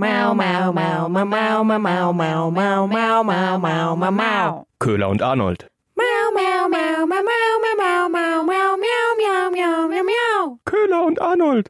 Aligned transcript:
Mau, 0.00 0.32
mau, 0.34 0.72
mau, 0.72 1.08
mau, 1.10 1.26
mau, 1.26 1.62
mau, 1.62 1.78
mau, 1.78 2.12
mau, 2.14 2.50
mau, 2.50 2.86
mau, 2.86 3.22
mau, 3.22 3.58
mau, 3.58 3.96
mau, 3.96 4.10
mau. 4.10 4.66
Köhler 4.78 5.10
und 5.10 5.20
Arnold. 5.20 5.66
Mau, 5.94 6.32
mau, 6.32 6.68
mau, 6.70 7.06
mau, 7.06 7.22
mau, 7.22 7.28
mau, 7.60 8.08
mau, 8.08 8.08
mau, 8.08 8.42
mau, 8.42 8.76
miau, 8.78 9.10
miau, 9.18 9.50
miau, 9.50 9.88
miau, 9.90 10.04
miau. 10.04 10.58
Köhler 10.64 11.04
und 11.04 11.20
Arnold. 11.20 11.68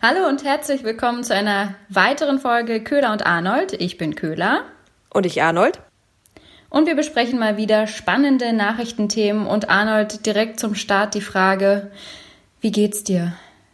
Hallo 0.00 0.28
und 0.28 0.44
herzlich 0.44 0.84
willkommen 0.84 1.24
zu 1.24 1.34
einer 1.34 1.74
weiteren 1.88 2.38
Folge 2.38 2.84
Köhler 2.84 3.10
und 3.10 3.26
Arnold. 3.26 3.72
Ich 3.72 3.98
bin 3.98 4.14
Köhler 4.14 4.62
Und 5.12 5.26
ich 5.26 5.42
Arnold? 5.42 5.80
und 6.70 6.86
wir 6.86 6.94
besprechen 6.94 7.40
mal 7.40 7.56
wieder 7.56 7.88
spannende 7.88 8.52
Nachrichtenthemen 8.52 9.44
und 9.48 9.68
Arnold 9.70 10.24
direkt 10.24 10.60
zum 10.60 10.76
Start 10.76 11.16
die 11.16 11.20
Frage, 11.20 11.90
wie 12.60 12.70
geht's 12.70 13.02
dir 13.02 13.32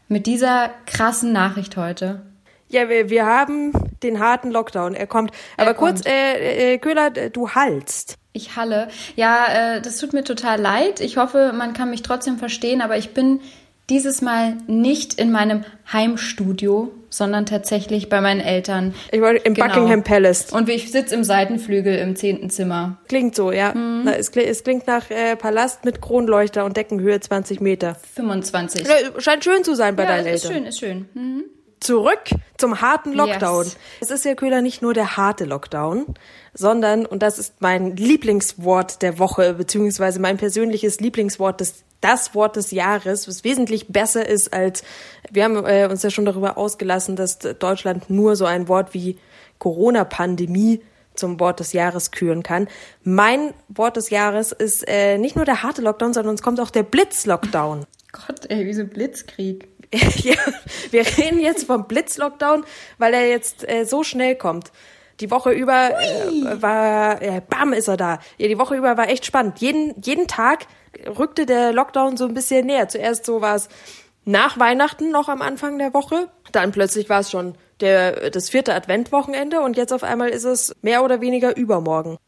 mit 0.09 0.25
dieser 0.25 0.71
krassen 0.87 1.31
Nachricht 1.31 1.77
heute? 1.77 2.23
Ja, 2.75 2.89
wir, 2.89 3.09
wir 3.09 3.25
haben 3.25 3.73
den 4.03 4.19
harten 4.19 4.51
Lockdown. 4.51 4.95
Er 4.95 5.07
kommt. 5.07 5.31
Aber 5.57 5.69
Er 5.71 5.75
kurz, 5.75 6.03
kommt. 6.03 6.09
äh, 6.09 6.75
äh, 6.75 6.79
Köhler, 6.79 7.11
du 7.11 7.51
hallst. 7.51 8.17
Ich 8.33 8.57
halle. 8.57 8.89
Ja, 9.15 9.77
äh, 9.77 9.81
das 9.81 9.99
tut 9.99 10.13
mir 10.13 10.25
total 10.25 10.61
leid. 10.61 11.01
Ich 11.01 11.17
hoffe, 11.17 11.53
man 11.57 11.73
kann 11.73 11.91
mich 11.91 12.03
trotzdem 12.03 12.37
verstehen, 12.37 12.81
aber 12.83 12.97
ich 12.99 13.15
bin 13.15 13.41
dieses 13.91 14.23
Mal 14.23 14.57
nicht 14.67 15.15
in 15.21 15.31
meinem 15.31 15.65
Heimstudio, 15.93 16.91
sondern 17.11 17.47
tatsächlich 17.47 18.09
bei 18.09 18.21
meinen 18.21 18.41
Eltern. 18.41 18.95
Ich 19.13 19.21
war 19.21 19.33
im 19.45 19.55
Genau. 19.55 19.67
Buckingham 19.69 20.03
Palace. 20.03 20.51
Und 20.53 20.69
ich 20.69 20.91
sitze 20.91 21.15
im 21.15 21.23
Seitenflügel 21.23 21.95
im 21.99 22.17
zehnten 22.17 22.51
Zimmer. 22.51 22.97
Klingt 23.09 23.37
so, 23.37 23.53
ja. 23.53 23.73
Mhm. 23.75 24.03
Na, 24.05 24.17
es, 24.17 24.33
klingt, 24.33 24.49
es 24.49 24.65
klingt 24.65 24.87
nach 24.89 25.11
äh, 25.11 25.37
Palast 25.37 25.85
mit 25.85 26.01
Kronleuchter 26.01 26.65
und 26.65 26.77
Deckenhöhe 26.77 27.21
20 27.21 27.61
Meter. 27.61 27.97
25. 28.15 28.87
Ja, 28.89 29.21
scheint 29.21 29.45
schön 29.45 29.63
zu 29.63 29.75
sein 29.77 29.95
bei 29.97 30.05
Ja, 30.05 30.09
deinen 30.17 30.27
ist 30.27 30.45
Eltern. 30.45 30.53
schön, 30.57 30.67
ist 30.67 30.81
schön. 30.81 31.09
Mhm. 31.15 31.45
Zurück 31.85 32.31
zum 32.57 32.81
harten 32.81 33.13
Lockdown. 33.13 33.65
Yes. 33.65 33.77
Es 34.01 34.11
ist 34.11 34.25
ja 34.25 34.35
Köhler 34.35 34.63
nicht 34.63 34.81
nur 34.81 34.95
der 34.95 35.19
harte 35.19 35.45
Lockdown, 35.45 36.07
sondern, 36.55 37.05
und 37.05 37.23
das 37.23 37.39
ist 37.39 37.61
mein 37.61 37.95
Lieblingswort 37.95 39.03
der 39.03 39.19
Woche, 39.19 39.53
beziehungsweise 39.53 40.19
mein 40.19 40.39
persönliches 40.39 41.01
Lieblingswort 41.01 41.61
des 41.61 41.85
das 42.01 42.35
Wort 42.35 42.57
des 42.57 42.71
Jahres, 42.71 43.29
was 43.29 43.45
wesentlich 43.45 43.89
besser 43.89 44.29
ist 44.29 44.53
als, 44.53 44.83
wir 45.31 45.45
haben 45.45 45.65
äh, 45.65 45.89
uns 45.91 46.03
ja 46.03 46.11
schon 46.11 46.27
darüber 46.27 46.59
ausgelassen, 46.59 47.17
dass 47.17 47.39
Deutschland 47.39 48.11
nur 48.11 48.37
so 48.37 48.45
ein 48.45 48.69
Wort 48.69 48.93
wie 48.93 49.19
Corona-Pandemie 49.59 50.83
zum 51.15 51.41
Wort 51.41 51.61
des 51.61 51.73
Jahres 51.73 52.11
küren 52.11 52.43
kann. 52.43 52.69
Mein 53.03 53.55
Wort 53.69 53.97
des 53.97 54.11
Jahres 54.11 54.53
ist 54.53 54.87
äh, 54.87 55.17
nicht 55.17 55.37
nur 55.37 55.47
der 55.47 55.63
harte 55.63 55.81
Lockdown, 55.81 56.13
sondern 56.13 56.35
es 56.35 56.43
kommt 56.43 56.61
auch 56.61 56.71
der 56.71 56.83
Blitz-Lockdown. 56.83 57.87
Gott, 58.13 58.51
ey, 58.51 58.67
wie 58.67 58.75
so 58.75 58.85
Blitzkrieg. 58.85 59.69
ja, 60.23 60.37
wir 60.91 61.07
reden 61.19 61.41
jetzt 61.41 61.67
vom 61.67 61.87
Blitz-Lockdown, 61.87 62.65
weil 62.99 63.15
er 63.15 63.29
jetzt 63.29 63.69
äh, 63.69 63.85
so 63.85 64.03
schnell 64.03 64.37
kommt. 64.37 64.73
Die 65.21 65.31
Woche 65.31 65.53
über 65.53 65.91
äh, 65.91 66.63
war, 66.63 67.23
äh, 67.23 67.41
bam, 67.49 67.73
ist 67.73 67.89
er 67.89 67.97
da. 67.97 68.19
Ja, 68.39 68.49
die 68.49 68.59
Woche 68.59 68.77
über 68.77 68.97
war 68.97 69.09
echt 69.09 69.27
spannend. 69.27 69.59
Jeden, 69.61 69.95
jeden 70.03 70.27
Tag 70.27 70.67
rückte 71.19 71.47
der 71.47 71.73
Lockdown 71.73 72.17
so 72.17 72.27
ein 72.27 72.35
bisschen 72.35 72.67
näher. 72.67 72.89
Zuerst 72.89 73.25
so 73.25 73.41
war 73.41 73.57
es 73.57 73.69
nach 74.25 74.59
Weihnachten 74.59 75.11
noch 75.11 75.29
am 75.29 75.43
Anfang 75.43 75.79
der 75.79 75.95
Woche. 75.95 76.29
Dann 76.53 76.73
plötzlich 76.73 77.09
war 77.09 77.21
es 77.21 77.31
schon 77.31 77.55
der, 77.81 78.31
das 78.31 78.51
vierte 78.51 78.75
Adventwochenende 78.75 79.61
und 79.61 79.77
jetzt 79.77 79.93
auf 79.93 80.03
einmal 80.03 80.31
ist 80.31 80.45
es 80.45 80.75
mehr 80.83 81.05
oder 81.05 81.21
weniger 81.21 81.57
übermorgen. 81.57 82.19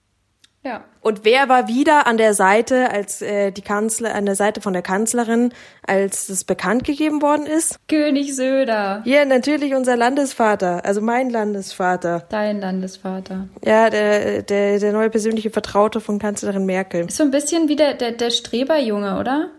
Ja. 0.66 0.82
Und 1.00 1.24
wer 1.24 1.48
war 1.48 1.68
wieder 1.68 2.08
an 2.08 2.16
der 2.16 2.34
Seite, 2.34 2.90
als 2.90 3.22
äh, 3.22 3.52
die 3.52 3.62
Kanzler, 3.62 4.12
an 4.16 4.26
der 4.26 4.34
Seite 4.34 4.60
von 4.60 4.72
der 4.72 4.82
Kanzlerin, 4.82 5.52
als 5.86 6.26
das 6.26 6.42
bekannt 6.42 6.82
gegeben 6.82 7.22
worden 7.22 7.46
ist? 7.46 7.78
König 7.86 8.34
Söder, 8.34 9.02
Ja, 9.04 9.24
natürlich 9.24 9.76
unser 9.76 9.96
Landesvater, 9.96 10.84
also 10.84 11.00
mein 11.00 11.30
Landesvater. 11.30 12.24
dein 12.30 12.58
Landesvater. 12.60 13.46
Ja, 13.64 13.88
der, 13.90 14.42
der, 14.42 14.80
der 14.80 14.92
neue 14.92 15.08
persönliche 15.08 15.50
Vertraute 15.50 16.00
von 16.00 16.18
Kanzlerin 16.18 16.66
Merkel. 16.66 17.06
Ist 17.06 17.16
so 17.16 17.22
ein 17.22 17.30
bisschen 17.30 17.68
wie 17.68 17.76
der, 17.76 17.94
der, 17.94 18.10
der 18.10 18.30
Streberjunge, 18.30 19.20
oder? 19.20 19.50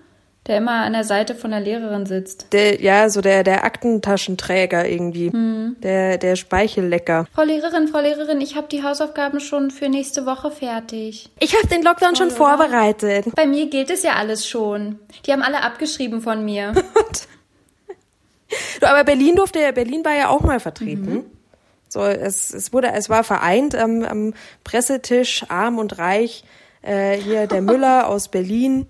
Der 0.47 0.57
immer 0.57 0.83
an 0.83 0.93
der 0.93 1.03
Seite 1.03 1.35
von 1.35 1.51
der 1.51 1.59
Lehrerin 1.59 2.05
sitzt. 2.05 2.47
Der, 2.53 2.81
ja, 2.81 3.09
so 3.09 3.19
der, 3.19 3.43
der 3.43 3.65
Aktentaschenträger 3.65 4.87
irgendwie. 4.87 5.29
Der, 5.83 6.17
der 6.17 6.35
Speichellecker. 6.37 7.27
Frau 7.33 7.43
Lehrerin, 7.43 7.89
Frau 7.89 7.99
Lehrerin, 7.99 8.39
ich 8.39 8.55
habe 8.55 8.67
die 8.67 8.81
Hausaufgaben 8.81 9.41
schon 9.41 9.71
für 9.71 9.89
nächste 9.89 10.25
Woche 10.25 10.49
fertig. 10.49 11.29
Ich 11.39 11.55
habe 11.55 11.67
den 11.67 11.83
Lockdown 11.83 12.15
schon 12.15 12.29
Toll, 12.29 12.37
oder? 12.37 12.57
vorbereitet. 12.57 13.35
Bei 13.35 13.45
mir 13.45 13.69
gilt 13.69 13.89
es 13.89 14.03
ja 14.03 14.13
alles 14.13 14.47
schon. 14.47 14.99
Die 15.25 15.33
haben 15.33 15.43
alle 15.43 15.61
abgeschrieben 15.63 16.21
von 16.21 16.43
mir. 16.43 16.73
Du, 18.79 18.87
aber 18.87 19.03
Berlin 19.03 19.35
durfte 19.35 19.59
ja, 19.59 19.71
Berlin 19.71 20.05
war 20.05 20.15
ja 20.15 20.29
auch 20.29 20.39
mal 20.39 20.61
vertreten. 20.61 21.25
So, 21.89 22.01
es, 22.03 22.53
es 22.53 22.73
wurde, 22.73 22.91
es 22.93 23.09
war 23.09 23.23
vereint 23.23 23.75
am, 23.75 24.03
am 24.03 24.33
Pressetisch, 24.63 25.45
arm 25.49 25.79
und 25.79 25.97
reich. 25.97 26.43
Äh, 26.81 27.17
hier 27.17 27.47
der 27.47 27.61
Müller 27.61 28.07
aus 28.07 28.29
Berlin 28.29 28.87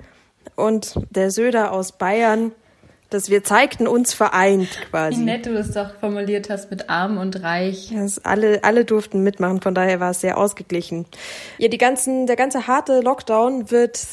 und 0.58 0.96
der 1.10 1.32
Söder 1.32 1.72
aus 1.72 1.94
Bayern. 1.94 2.52
Dass 3.10 3.30
wir 3.30 3.42
zeigten 3.42 3.88
uns 3.88 4.14
vereint 4.14 4.68
Wie 4.68 4.90
quasi. 4.90 5.22
nett 5.22 5.46
du 5.46 5.54
das 5.54 5.72
doch 5.72 5.98
formuliert 6.02 6.50
hast 6.50 6.70
mit 6.70 6.90
arm 6.90 7.18
und 7.18 7.42
reich. 7.42 7.94
Das 7.96 8.26
alle, 8.26 8.66
alle 8.66 8.84
durften 8.84 9.24
mitmachen, 9.24 9.62
von 9.62 9.74
daher 9.74 10.02
war 10.02 10.12
es 10.12 10.20
sehr 10.20 10.38
ausgeglichen. 10.38 11.06
Ja, 11.58 11.70
die 11.70 11.78
ganzen, 11.78 12.28
der 12.28 12.36
ganze 12.36 12.68
harte 12.68 13.00
Lockdown 13.00 13.72
wird 13.72 14.06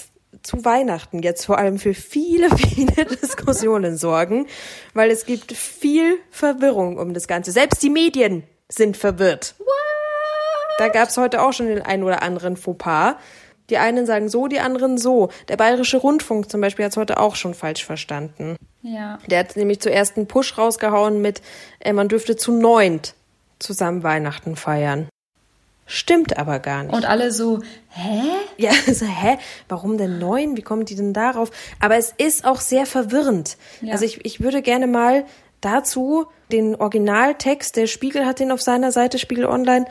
zu 0.44 0.64
Weihnachten 0.64 1.22
jetzt 1.22 1.44
vor 1.44 1.58
allem 1.58 1.80
für 1.80 1.92
viele, 1.92 2.48
viele 2.56 3.04
Diskussionen 3.04 3.96
sorgen, 3.96 4.46
weil 4.92 5.10
es 5.10 5.26
gibt 5.26 5.52
viel 5.52 6.18
Verwirrung 6.30 6.98
um 6.98 7.14
das 7.14 7.26
Ganze. 7.26 7.50
Selbst 7.50 7.82
die 7.82 7.90
Medien 7.90 8.44
sind 8.68 8.96
verwirrt. 8.96 9.56
Da 10.78 10.88
gab 10.88 11.08
es 11.08 11.16
heute 11.16 11.42
auch 11.42 11.52
schon 11.52 11.66
den 11.66 11.82
einen 11.82 12.02
oder 12.02 12.22
anderen 12.22 12.56
Fauxpas. 12.56 13.16
Die 13.70 13.78
einen 13.78 14.06
sagen 14.06 14.28
so, 14.28 14.46
die 14.46 14.60
anderen 14.60 14.98
so. 14.98 15.30
Der 15.48 15.56
Bayerische 15.56 15.96
Rundfunk 15.96 16.50
zum 16.50 16.60
Beispiel 16.60 16.84
hat 16.84 16.92
es 16.92 16.96
heute 16.96 17.18
auch 17.18 17.34
schon 17.34 17.54
falsch 17.54 17.84
verstanden. 17.84 18.56
Ja. 18.82 19.18
Der 19.28 19.40
hat 19.40 19.56
nämlich 19.56 19.80
zuerst 19.80 20.16
einen 20.16 20.26
Push 20.26 20.58
rausgehauen 20.58 21.22
mit, 21.22 21.40
äh, 21.80 21.92
man 21.92 22.08
dürfte 22.08 22.36
zu 22.36 22.52
neunt 22.52 23.14
zusammen 23.58 24.02
Weihnachten 24.02 24.56
feiern. 24.56 25.08
Stimmt 25.86 26.38
aber 26.38 26.60
gar 26.60 26.82
nicht. 26.82 26.94
Und 26.94 27.04
alle 27.04 27.30
so, 27.30 27.60
hä? 27.90 28.22
ja, 28.56 28.72
so, 28.92 29.06
hä? 29.06 29.38
Warum 29.68 29.98
denn 29.98 30.18
neun? 30.18 30.56
Wie 30.56 30.62
kommen 30.62 30.84
die 30.84 30.96
denn 30.96 31.12
darauf? 31.12 31.50
Aber 31.80 31.96
es 31.96 32.12
ist 32.16 32.44
auch 32.44 32.60
sehr 32.60 32.86
verwirrend. 32.86 33.56
Ja. 33.80 33.92
Also 33.92 34.04
ich, 34.04 34.24
ich 34.24 34.40
würde 34.40 34.62
gerne 34.62 34.86
mal 34.86 35.24
dazu 35.60 36.26
den 36.52 36.76
Originaltext, 36.76 37.76
der 37.76 37.86
Spiegel 37.86 38.26
hat 38.26 38.38
den 38.38 38.52
auf 38.52 38.60
seiner 38.60 38.92
Seite, 38.92 39.18
Spiegel 39.18 39.46
Online, 39.46 39.86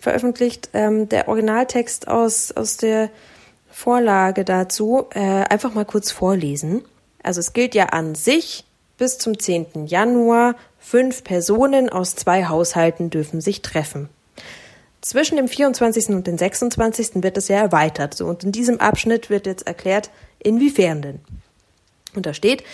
veröffentlicht, 0.00 0.70
ähm, 0.72 1.08
der 1.08 1.28
Originaltext 1.28 2.08
aus, 2.08 2.52
aus 2.52 2.76
der 2.76 3.10
Vorlage 3.70 4.44
dazu, 4.44 5.06
äh, 5.14 5.20
einfach 5.20 5.74
mal 5.74 5.84
kurz 5.84 6.10
vorlesen. 6.10 6.84
Also 7.22 7.40
es 7.40 7.52
gilt 7.52 7.74
ja 7.74 7.86
an 7.86 8.14
sich 8.14 8.64
bis 8.96 9.18
zum 9.18 9.38
10. 9.38 9.86
Januar, 9.86 10.56
fünf 10.78 11.24
Personen 11.24 11.88
aus 11.88 12.16
zwei 12.16 12.46
Haushalten 12.46 13.10
dürfen 13.10 13.40
sich 13.40 13.62
treffen. 13.62 14.08
Zwischen 15.00 15.36
dem 15.36 15.48
24. 15.48 16.08
und 16.08 16.26
dem 16.26 16.36
26. 16.36 17.22
wird 17.22 17.38
es 17.38 17.48
ja 17.48 17.56
erweitert. 17.56 18.14
So, 18.14 18.26
und 18.26 18.42
in 18.42 18.52
diesem 18.52 18.80
Abschnitt 18.80 19.30
wird 19.30 19.46
jetzt 19.46 19.66
erklärt, 19.66 20.10
inwiefern 20.40 21.02
denn. 21.02 21.20
Und 22.14 22.26
da 22.26 22.34
steht, 22.34 22.64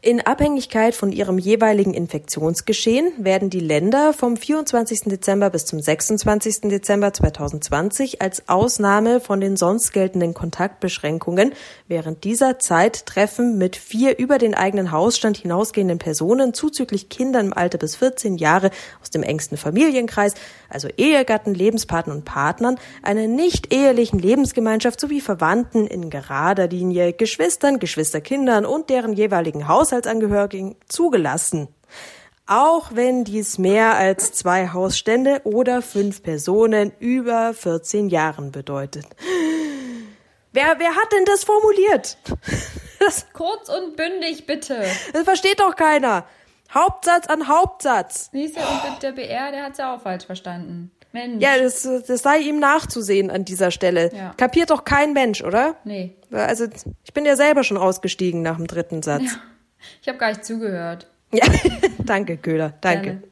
in 0.00 0.20
Abhängigkeit 0.20 0.94
von 0.94 1.10
ihrem 1.10 1.38
jeweiligen 1.38 1.92
Infektionsgeschehen 1.92 3.12
werden 3.18 3.50
die 3.50 3.58
Länder 3.58 4.12
vom 4.12 4.36
24. 4.36 5.00
Dezember 5.06 5.50
bis 5.50 5.66
zum 5.66 5.80
26. 5.80 6.60
Dezember 6.70 7.12
2020 7.12 8.22
als 8.22 8.48
Ausnahme 8.48 9.18
von 9.18 9.40
den 9.40 9.56
sonst 9.56 9.92
geltenden 9.92 10.34
Kontaktbeschränkungen 10.34 11.52
während 11.88 12.22
dieser 12.22 12.60
Zeit 12.60 13.06
Treffen 13.06 13.58
mit 13.58 13.74
vier 13.74 14.18
über 14.20 14.38
den 14.38 14.54
eigenen 14.54 14.92
Hausstand 14.92 15.38
hinausgehenden 15.38 15.98
Personen 15.98 16.54
zuzüglich 16.54 17.08
Kindern 17.08 17.46
im 17.46 17.52
Alter 17.52 17.78
bis 17.78 17.96
14 17.96 18.36
Jahre 18.36 18.70
aus 19.02 19.10
dem 19.10 19.24
engsten 19.24 19.58
Familienkreis, 19.58 20.34
also 20.68 20.86
Ehegatten, 20.96 21.54
Lebenspartnern 21.54 22.18
und 22.18 22.24
Partnern, 22.24 22.78
einer 23.02 23.26
nicht 23.26 23.74
ehelichen 23.74 24.20
Lebensgemeinschaft 24.20 25.00
sowie 25.00 25.20
Verwandten 25.20 25.88
in 25.88 26.08
gerader 26.08 26.68
Linie, 26.68 27.14
Geschwistern, 27.14 27.80
Geschwisterkindern 27.80 28.64
und 28.64 28.90
deren 28.90 29.12
jeweiligen 29.12 29.66
Haushaltsangehörigen 29.88 30.76
zugelassen. 30.86 31.68
Auch 32.46 32.90
wenn 32.94 33.24
dies 33.24 33.58
mehr 33.58 33.96
als 33.96 34.32
zwei 34.32 34.68
Hausstände 34.68 35.40
oder 35.44 35.82
fünf 35.82 36.22
Personen 36.22 36.92
über 36.98 37.54
14 37.54 38.08
Jahren 38.08 38.52
bedeutet. 38.52 39.06
Wer, 40.52 40.78
wer 40.78 40.94
hat 40.94 41.12
denn 41.12 41.24
das 41.24 41.44
formuliert? 41.44 42.18
Das, 43.00 43.26
Kurz 43.32 43.68
und 43.68 43.94
bündig, 43.94 44.44
bitte. 44.44 44.82
das 45.12 45.22
versteht 45.22 45.60
doch 45.60 45.76
keiner. 45.76 46.26
Hauptsatz 46.74 47.28
an 47.28 47.46
Hauptsatz. 47.46 48.28
Siehst 48.32 48.56
du, 48.56 48.60
und 48.60 49.00
der 49.00 49.12
BR, 49.12 49.52
der 49.52 49.62
hat's 49.62 49.78
ja 49.78 49.94
auch 49.94 50.02
falsch 50.02 50.26
verstanden. 50.26 50.90
Mensch. 51.12 51.40
Ja, 51.40 51.56
das, 51.56 51.88
das 52.08 52.22
sei 52.22 52.40
ihm 52.40 52.58
nachzusehen 52.58 53.30
an 53.30 53.44
dieser 53.44 53.70
Stelle. 53.70 54.12
Ja. 54.12 54.34
Kapiert 54.36 54.70
doch 54.70 54.84
kein 54.84 55.12
Mensch, 55.12 55.44
oder? 55.44 55.76
Nee. 55.84 56.16
Also, 56.32 56.66
ich 57.04 57.14
bin 57.14 57.24
ja 57.24 57.36
selber 57.36 57.62
schon 57.62 57.76
ausgestiegen 57.76 58.42
nach 58.42 58.56
dem 58.56 58.66
dritten 58.66 59.00
Satz. 59.04 59.22
Ja. 59.22 59.38
Ich 60.02 60.08
habe 60.08 60.18
gar 60.18 60.28
nicht 60.28 60.44
zugehört. 60.44 61.06
Ja, 61.32 61.44
danke, 61.98 62.36
Köhler, 62.36 62.74
danke. 62.80 63.02
Gerne. 63.02 63.22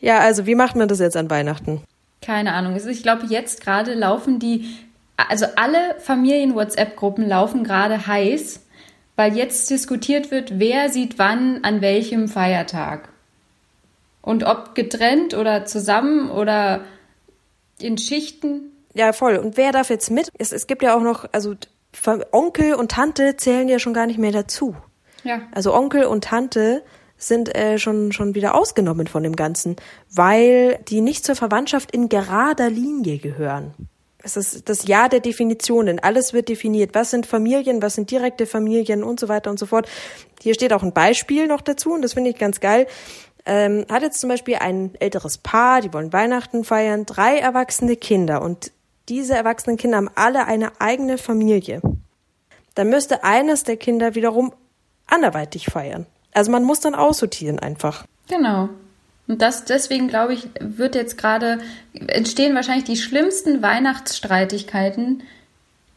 Ja, 0.00 0.18
also 0.18 0.46
wie 0.46 0.54
macht 0.54 0.76
man 0.76 0.88
das 0.88 0.98
jetzt 1.00 1.16
an 1.16 1.30
Weihnachten? 1.30 1.82
Keine 2.20 2.52
Ahnung. 2.52 2.74
Also 2.74 2.88
ich 2.88 3.02
glaube, 3.02 3.26
jetzt 3.26 3.62
gerade 3.62 3.94
laufen 3.94 4.38
die, 4.38 4.76
also 5.16 5.46
alle 5.56 5.98
Familien-WhatsApp-Gruppen 6.00 7.26
laufen 7.26 7.64
gerade 7.64 8.06
heiß, 8.06 8.60
weil 9.16 9.36
jetzt 9.36 9.70
diskutiert 9.70 10.30
wird, 10.30 10.58
wer 10.58 10.90
sieht 10.90 11.18
wann 11.18 11.64
an 11.64 11.80
welchem 11.80 12.28
Feiertag. 12.28 13.08
Und 14.20 14.44
ob 14.44 14.74
getrennt 14.74 15.34
oder 15.34 15.66
zusammen 15.66 16.30
oder 16.30 16.80
in 17.78 17.98
Schichten. 17.98 18.72
Ja, 18.94 19.12
voll. 19.12 19.36
Und 19.36 19.56
wer 19.56 19.72
darf 19.72 19.90
jetzt 19.90 20.10
mit? 20.10 20.30
Es, 20.38 20.52
es 20.52 20.66
gibt 20.66 20.82
ja 20.82 20.96
auch 20.96 21.02
noch, 21.02 21.26
also 21.32 21.54
Onkel 22.32 22.74
und 22.74 22.90
Tante 22.90 23.36
zählen 23.36 23.68
ja 23.68 23.78
schon 23.78 23.94
gar 23.94 24.06
nicht 24.06 24.18
mehr 24.18 24.32
dazu. 24.32 24.76
Ja. 25.24 25.42
Also 25.52 25.74
Onkel 25.74 26.04
und 26.04 26.24
Tante 26.24 26.82
sind 27.16 27.54
äh, 27.54 27.78
schon, 27.78 28.12
schon 28.12 28.34
wieder 28.34 28.54
ausgenommen 28.54 29.06
von 29.06 29.22
dem 29.22 29.36
Ganzen, 29.36 29.76
weil 30.10 30.78
die 30.88 31.00
nicht 31.00 31.24
zur 31.24 31.36
Verwandtschaft 31.36 31.90
in 31.92 32.08
gerader 32.08 32.70
Linie 32.70 33.18
gehören. 33.18 33.74
Es 34.22 34.36
ist 34.38 34.68
das 34.70 34.86
Jahr 34.86 35.10
der 35.10 35.20
Definitionen. 35.20 35.98
Alles 35.98 36.32
wird 36.32 36.48
definiert. 36.48 36.94
Was 36.94 37.10
sind 37.10 37.26
Familien, 37.26 37.82
was 37.82 37.94
sind 37.94 38.10
direkte 38.10 38.46
Familien 38.46 39.04
und 39.04 39.20
so 39.20 39.28
weiter 39.28 39.50
und 39.50 39.58
so 39.58 39.66
fort. 39.66 39.86
Hier 40.40 40.54
steht 40.54 40.72
auch 40.72 40.82
ein 40.82 40.92
Beispiel 40.92 41.46
noch 41.46 41.60
dazu 41.60 41.92
und 41.92 42.02
das 42.02 42.14
finde 42.14 42.30
ich 42.30 42.38
ganz 42.38 42.60
geil. 42.60 42.86
Ähm, 43.44 43.84
hat 43.90 44.02
jetzt 44.02 44.20
zum 44.20 44.30
Beispiel 44.30 44.56
ein 44.56 44.94
älteres 44.98 45.36
Paar, 45.36 45.82
die 45.82 45.92
wollen 45.92 46.14
Weihnachten 46.14 46.64
feiern, 46.64 47.04
drei 47.04 47.38
erwachsene 47.38 47.96
Kinder 47.96 48.40
und 48.40 48.72
diese 49.10 49.34
erwachsenen 49.34 49.76
Kinder 49.76 49.98
haben 49.98 50.10
alle 50.14 50.46
eine 50.46 50.80
eigene 50.80 51.18
Familie. 51.18 51.82
Dann 52.74 52.88
müsste 52.88 53.22
eines 53.22 53.62
der 53.62 53.76
Kinder 53.76 54.14
wiederum 54.14 54.54
anderweitig 55.06 55.66
feiern. 55.66 56.06
Also 56.32 56.50
man 56.50 56.64
muss 56.64 56.80
dann 56.80 56.94
aussortieren 56.94 57.58
einfach. 57.58 58.04
Genau. 58.28 58.68
Und 59.26 59.40
das, 59.40 59.64
deswegen 59.64 60.08
glaube 60.08 60.34
ich, 60.34 60.48
wird 60.60 60.94
jetzt 60.94 61.16
gerade, 61.16 61.58
entstehen 62.08 62.54
wahrscheinlich 62.54 62.84
die 62.84 62.96
schlimmsten 62.96 63.62
Weihnachtsstreitigkeiten 63.62 65.22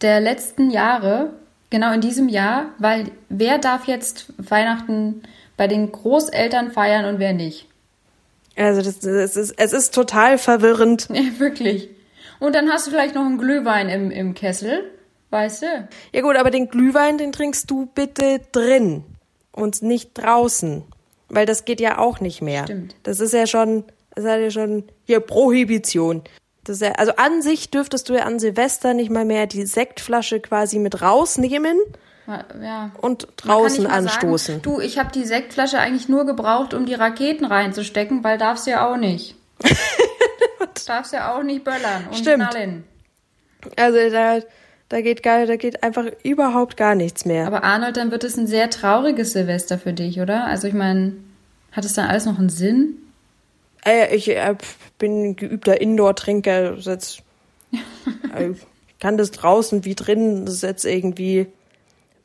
der 0.01 0.21
letzten 0.21 0.69
Jahre, 0.69 1.31
genau 1.69 1.92
in 1.92 2.01
diesem 2.01 2.30
Jahr, 2.30 2.68
weil 2.77 3.12
wer 3.30 3.57
darf 3.57 3.86
jetzt 3.86 4.27
Weihnachten 4.38 5.24
bei 5.57 5.68
den 5.68 5.92
Großeltern 5.92 6.71
feiern 6.71 7.06
und 7.06 7.19
wer 7.19 7.33
nicht? 7.33 7.65
Also 8.56 8.81
das, 8.81 9.00
das 9.00 9.36
ist, 9.36 9.53
es 9.57 9.74
ist 9.74 9.94
total 9.94 10.38
verwirrend. 10.38 11.07
Ja, 11.13 11.39
wirklich. 11.39 11.89
Und 12.39 12.56
dann 12.56 12.69
hast 12.69 12.88
du 12.88 12.92
vielleicht 12.92 13.15
noch 13.15 13.25
einen 13.25 13.39
Glühwein 13.39 13.89
im, 13.89 14.12
im 14.12 14.36
Kessel, 14.36 14.83
weißt 15.29 15.62
du? 15.63 15.88
Ja 16.13 16.21
gut, 16.21 16.35
aber 16.35 16.51
den 16.51 16.69
Glühwein, 16.69 17.18
den 17.18 17.31
trinkst 17.31 17.69
du 17.69 17.88
bitte 17.88 18.41
drin 18.51 19.03
und 19.51 19.81
nicht 19.81 20.12
draußen. 20.13 20.83
Weil 21.29 21.45
das 21.45 21.65
geht 21.65 21.81
ja 21.81 21.97
auch 21.97 22.19
nicht 22.21 22.41
mehr. 22.41 22.63
Stimmt. 22.63 22.95
Das 23.03 23.19
ist 23.19 23.33
ja 23.33 23.47
schon, 23.47 23.83
das 24.15 24.25
hat 24.25 24.39
ja 24.39 24.50
schon 24.50 24.83
hier 25.06 25.19
Prohibition. 25.19 26.21
Das 26.63 26.77
ist 26.77 26.81
ja, 26.81 26.94
also 26.94 27.13
an 27.18 27.41
sich 27.41 27.69
dürftest 27.71 28.07
du 28.09 28.13
ja 28.15 28.24
an 28.24 28.39
Silvester 28.39 28.94
nicht 28.94 29.09
mal 29.12 29.25
mehr 29.25 29.45
die 29.47 29.65
Sektflasche 29.65 30.39
quasi 30.39 30.79
mit 30.79 31.01
rausnehmen 31.01 31.77
Ja. 32.62 32.91
und 33.01 33.27
draußen 33.38 33.88
anstoßen. 33.88 34.56
Sagen, 34.56 34.62
du, 34.63 34.79
ich 34.79 34.97
habe 34.97 35.12
die 35.12 35.25
Sektflasche 35.25 35.79
eigentlich 35.79 36.07
nur 36.09 36.25
gebraucht, 36.25 36.74
um 36.74 36.85
die 36.85 36.94
Raketen 36.94 37.45
reinzustecken, 37.45 38.24
weil 38.24 38.38
darfst 38.38 38.68
ja 38.68 38.88
auch 38.89 38.97
nicht. 38.97 39.35
darfst 40.88 41.13
ja 41.13 41.35
auch 41.35 41.44
nicht 41.44 41.63
böllern 41.63 42.07
und 42.07 42.15
Stimmt. 42.18 42.50
knallen. 42.50 42.83
Also 43.75 44.09
da, 44.09 44.39
da 44.89 45.01
geht 45.01 45.22
gar, 45.22 45.45
da 45.45 45.56
geht 45.57 45.84
einfach 45.84 46.06
überhaupt 46.24 46.78
gar 46.78 46.95
nichts 46.95 47.25
mehr. 47.25 47.45
Aber 47.45 47.63
Arnold, 47.63 47.98
dann 47.98 48.12
wird 48.12 48.24
es 48.24 48.38
ein 48.38 48.48
sehr 48.48 48.69
trauriges 48.69 49.34
Silvester 49.34 49.78
für 49.78 49.94
dich, 49.94 50.22
oder? 50.22 50.45
Also 50.45 50.68
ich 50.68 50.74
meine, 50.74 51.13
hat 51.72 51.86
es 51.86 51.94
dann 51.94 52.07
alles 52.07 52.25
noch 52.25 52.39
einen 52.39 52.50
Sinn? 52.50 52.98
Äh, 53.86 54.16
ich 54.16 54.30
äh, 54.30 54.56
bin 54.98 55.24
ein 55.24 55.36
geübter 55.36 55.80
Indoor-Trinker. 55.80 56.75
Jetzt, 56.78 57.22
äh, 58.36 58.51
ich 58.51 59.00
kann 59.00 59.18
das 59.18 59.31
draußen 59.31 59.86
wie 59.86 59.95
drin. 59.95 60.45
Das 60.45 60.56
ist 60.56 60.63
jetzt 60.63 60.86
irgendwie, 60.86 61.48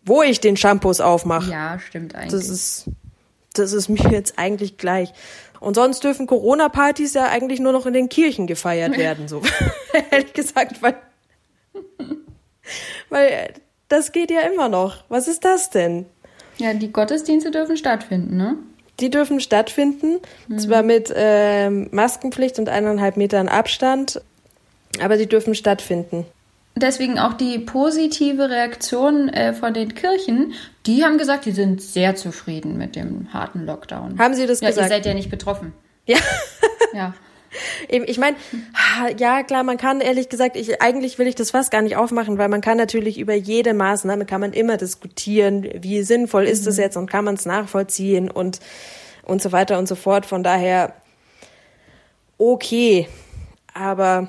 wo 0.04 0.22
ich 0.22 0.40
den 0.40 0.56
Shampoos 0.56 1.00
aufmache. 1.00 1.50
Ja, 1.50 1.78
stimmt 1.78 2.14
eigentlich. 2.14 2.32
Das 2.32 2.48
ist, 2.48 2.86
das 3.54 3.72
ist 3.72 3.88
mir 3.90 4.10
jetzt 4.10 4.38
eigentlich 4.38 4.76
gleich. 4.76 5.12
Und 5.60 5.74
sonst 5.74 6.02
dürfen 6.02 6.26
Corona-Partys 6.26 7.14
ja 7.14 7.26
eigentlich 7.26 7.60
nur 7.60 7.72
noch 7.72 7.86
in 7.86 7.92
den 7.92 8.08
Kirchen 8.08 8.46
gefeiert 8.46 8.96
werden, 8.96 9.28
so. 9.28 9.42
Ehrlich 10.10 10.32
gesagt, 10.32 10.82
weil, 10.82 10.96
weil 13.08 13.28
äh, 13.28 13.48
das 13.88 14.12
geht 14.12 14.30
ja 14.30 14.40
immer 14.40 14.68
noch. 14.68 15.04
Was 15.08 15.28
ist 15.28 15.44
das 15.44 15.70
denn? 15.70 16.06
ja, 16.58 16.74
die 16.74 16.92
Gottesdienste 16.92 17.50
dürfen 17.50 17.76
stattfinden, 17.76 18.36
ne? 18.36 18.56
Die 19.00 19.10
dürfen 19.10 19.40
stattfinden, 19.40 20.18
zwar 20.56 20.82
mit 20.82 21.12
ähm, 21.14 21.88
Maskenpflicht 21.92 22.58
und 22.58 22.68
eineinhalb 22.68 23.16
Metern 23.16 23.48
Abstand, 23.48 24.20
aber 25.00 25.18
sie 25.18 25.26
dürfen 25.26 25.54
stattfinden. 25.54 26.26
Deswegen 26.76 27.18
auch 27.18 27.32
die 27.32 27.58
positive 27.58 28.48
Reaktion 28.48 29.28
äh, 29.28 29.54
von 29.54 29.74
den 29.74 29.94
Kirchen, 29.94 30.52
die 30.86 31.04
haben 31.04 31.18
gesagt, 31.18 31.46
die 31.46 31.52
sind 31.52 31.82
sehr 31.82 32.14
zufrieden 32.16 32.78
mit 32.78 32.94
dem 32.94 33.32
harten 33.32 33.66
Lockdown. 33.66 34.18
Haben 34.18 34.34
sie 34.34 34.46
das 34.46 34.60
ja, 34.60 34.68
gesagt? 34.68 34.86
ihr 34.86 34.94
seid 34.94 35.06
ja 35.06 35.14
nicht 35.14 35.30
betroffen. 35.30 35.72
Ja. 36.06 36.18
Ja. 36.92 37.14
Ich 37.88 38.18
meine, 38.18 38.36
ja 39.18 39.42
klar, 39.42 39.62
man 39.62 39.76
kann 39.76 40.00
ehrlich 40.00 40.28
gesagt, 40.28 40.56
ich, 40.56 40.80
eigentlich 40.80 41.18
will 41.18 41.26
ich 41.26 41.34
das 41.34 41.50
fast 41.50 41.70
gar 41.70 41.82
nicht 41.82 41.96
aufmachen, 41.96 42.38
weil 42.38 42.48
man 42.48 42.60
kann 42.60 42.78
natürlich 42.78 43.18
über 43.18 43.34
jede 43.34 43.74
Maßnahme 43.74 44.24
kann 44.24 44.40
man 44.40 44.52
immer 44.52 44.76
diskutieren, 44.76 45.68
wie 45.74 46.02
sinnvoll 46.02 46.44
ist 46.44 46.66
es 46.66 46.76
jetzt 46.78 46.96
und 46.96 47.10
kann 47.10 47.24
man 47.24 47.34
es 47.34 47.46
nachvollziehen 47.46 48.30
und 48.30 48.60
und 49.24 49.40
so 49.40 49.52
weiter 49.52 49.78
und 49.78 49.86
so 49.86 49.94
fort. 49.94 50.26
Von 50.26 50.42
daher 50.42 50.94
okay, 52.38 53.08
aber 53.72 54.28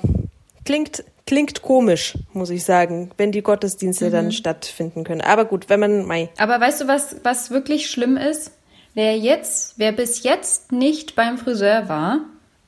klingt 0.64 1.04
klingt 1.26 1.62
komisch, 1.62 2.18
muss 2.32 2.50
ich 2.50 2.64
sagen, 2.64 3.10
wenn 3.16 3.32
die 3.32 3.42
Gottesdienste 3.42 4.10
dann 4.10 4.30
stattfinden 4.32 5.04
können. 5.04 5.22
Aber 5.22 5.46
gut, 5.46 5.68
wenn 5.68 5.80
man 5.80 6.04
mei, 6.04 6.28
Aber 6.36 6.60
weißt 6.60 6.82
du, 6.82 6.88
was, 6.88 7.16
was 7.22 7.50
wirklich 7.50 7.90
schlimm 7.90 8.16
ist? 8.16 8.52
Wer 8.94 9.16
jetzt, 9.18 9.78
wer 9.78 9.92
bis 9.92 10.22
jetzt 10.22 10.70
nicht 10.70 11.16
beim 11.16 11.38
Friseur 11.38 11.88
war, 11.88 12.20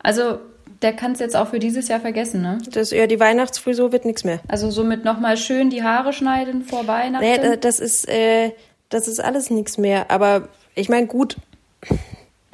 also 0.06 0.38
der 0.82 0.92
kann 0.92 1.12
es 1.12 1.20
jetzt 1.20 1.34
auch 1.36 1.48
für 1.48 1.58
dieses 1.58 1.88
Jahr 1.88 2.00
vergessen, 2.00 2.42
ne? 2.42 2.58
das 2.70 2.90
ja 2.90 3.06
die 3.06 3.18
Weihnachtsfrisur 3.18 3.92
wird 3.92 4.04
nichts 4.04 4.24
mehr. 4.24 4.40
Also 4.48 4.70
somit 4.70 5.04
nochmal 5.04 5.36
schön 5.36 5.70
die 5.70 5.82
Haare 5.82 6.12
schneiden 6.12 6.64
vor 6.64 6.86
Weihnachten. 6.86 7.24
Naja, 7.24 7.38
da- 7.50 7.56
das 7.56 7.80
ist, 7.80 8.08
äh, 8.08 8.52
das 8.90 9.08
ist 9.08 9.20
alles 9.20 9.48
nichts 9.50 9.78
mehr. 9.78 10.10
Aber 10.10 10.48
ich 10.74 10.88
meine, 10.88 11.06
gut, 11.06 11.36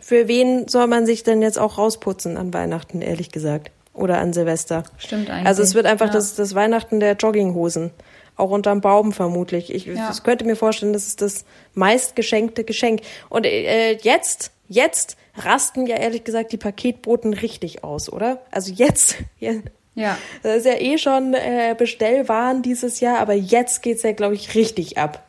für 0.01 0.29
wen 0.29 0.69
soll 0.69 0.87
man 0.87 1.07
sich 1.07 1.23
denn 1.23 1.43
jetzt 1.43 1.59
auch 1.59 1.79
rausputzen 1.79 2.37
an 2.37 2.53
Weihnachten, 2.55 3.03
ehrlich 3.03 3.31
gesagt? 3.31 3.71
Oder 3.95 4.19
an 4.19 4.33
Silvester? 4.33 4.85
Stimmt 4.99 5.29
eigentlich. 5.31 5.47
Also 5.47 5.63
es 5.63 5.75
wird 5.75 5.87
einfach 5.87 6.07
Ja. 6.07 6.13
das, 6.13 6.35
das 6.35 6.55
Weihnachten 6.55 7.01
der 7.01 7.15
Jogginghosen. 7.17 7.91
Auch 8.37 8.51
unterm 8.51 8.81
Baum 8.81 9.13
vermutlich. 9.13 9.73
Ich, 9.73 9.85
Ja. 9.87 10.11
ich 10.13 10.23
könnte 10.23 10.45
mir 10.47 10.57
vorstellen, 10.57 10.93
das 10.95 11.07
ist 11.07 11.21
das 11.21 11.45
meistgeschenkte 11.75 12.65
Geschenk. 12.65 13.03
Und 13.29 13.45
äh, 13.47 13.93
jetzt, 14.01 14.51
jetzt 14.69 15.17
rasten 15.37 15.87
ja 15.87 15.97
ehrlich 15.97 16.25
gesagt 16.25 16.53
die 16.53 16.57
Paketboten 16.59 17.33
richtig 17.35 17.85
aus, 17.85 18.13
oder? 18.13 18.41
Also 18.51 18.73
jetzt, 18.73 19.17
ja, 19.41 19.53
Ja. 19.95 20.17
das 20.43 20.59
ist 20.59 20.67
ja 20.67 20.81
eh 20.81 20.99
schon 20.99 21.35
äh, 21.35 21.75
Bestellwaren 21.77 22.63
dieses 22.63 23.01
Jahr, 23.01 23.19
aber 23.19 23.35
jetzt 23.35 23.83
geht's 23.83 24.03
ja, 24.03 24.13
glaube 24.13 24.35
ich, 24.35 24.55
richtig 24.55 24.99
ab. 24.99 25.23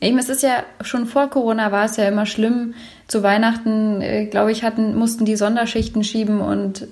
Eben, 0.00 0.18
es 0.18 0.28
ist 0.28 0.42
ja 0.42 0.62
schon 0.82 1.06
vor 1.06 1.28
Corona 1.28 1.72
war 1.72 1.84
es 1.84 1.96
ja 1.96 2.06
immer 2.06 2.24
schlimm. 2.26 2.74
Zu 3.08 3.22
Weihnachten, 3.22 4.00
äh, 4.00 4.26
glaube 4.26 4.52
ich, 4.52 4.62
hatten, 4.62 4.94
mussten 4.94 5.24
die 5.24 5.36
Sonderschichten 5.36 6.04
schieben 6.04 6.40
und 6.40 6.86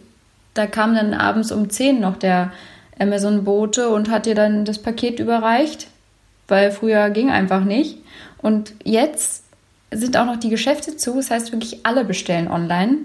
da 0.54 0.66
kam 0.66 0.94
dann 0.94 1.14
abends 1.14 1.52
um 1.52 1.70
10 1.70 2.00
noch 2.00 2.16
der 2.16 2.52
Amazon-Bote 2.98 3.90
und 3.90 4.10
hat 4.10 4.26
dir 4.26 4.34
dann 4.34 4.64
das 4.64 4.78
Paket 4.80 5.20
überreicht, 5.20 5.88
weil 6.48 6.72
früher 6.72 7.10
ging 7.10 7.30
einfach 7.30 7.62
nicht. 7.62 7.98
Und 8.40 8.72
jetzt 8.82 9.44
sind 9.92 10.16
auch 10.16 10.26
noch 10.26 10.36
die 10.36 10.50
Geschäfte 10.50 10.96
zu, 10.96 11.14
das 11.14 11.30
heißt 11.30 11.52
wirklich 11.52 11.84
alle 11.84 12.04
bestellen 12.04 12.48
online. 12.48 12.98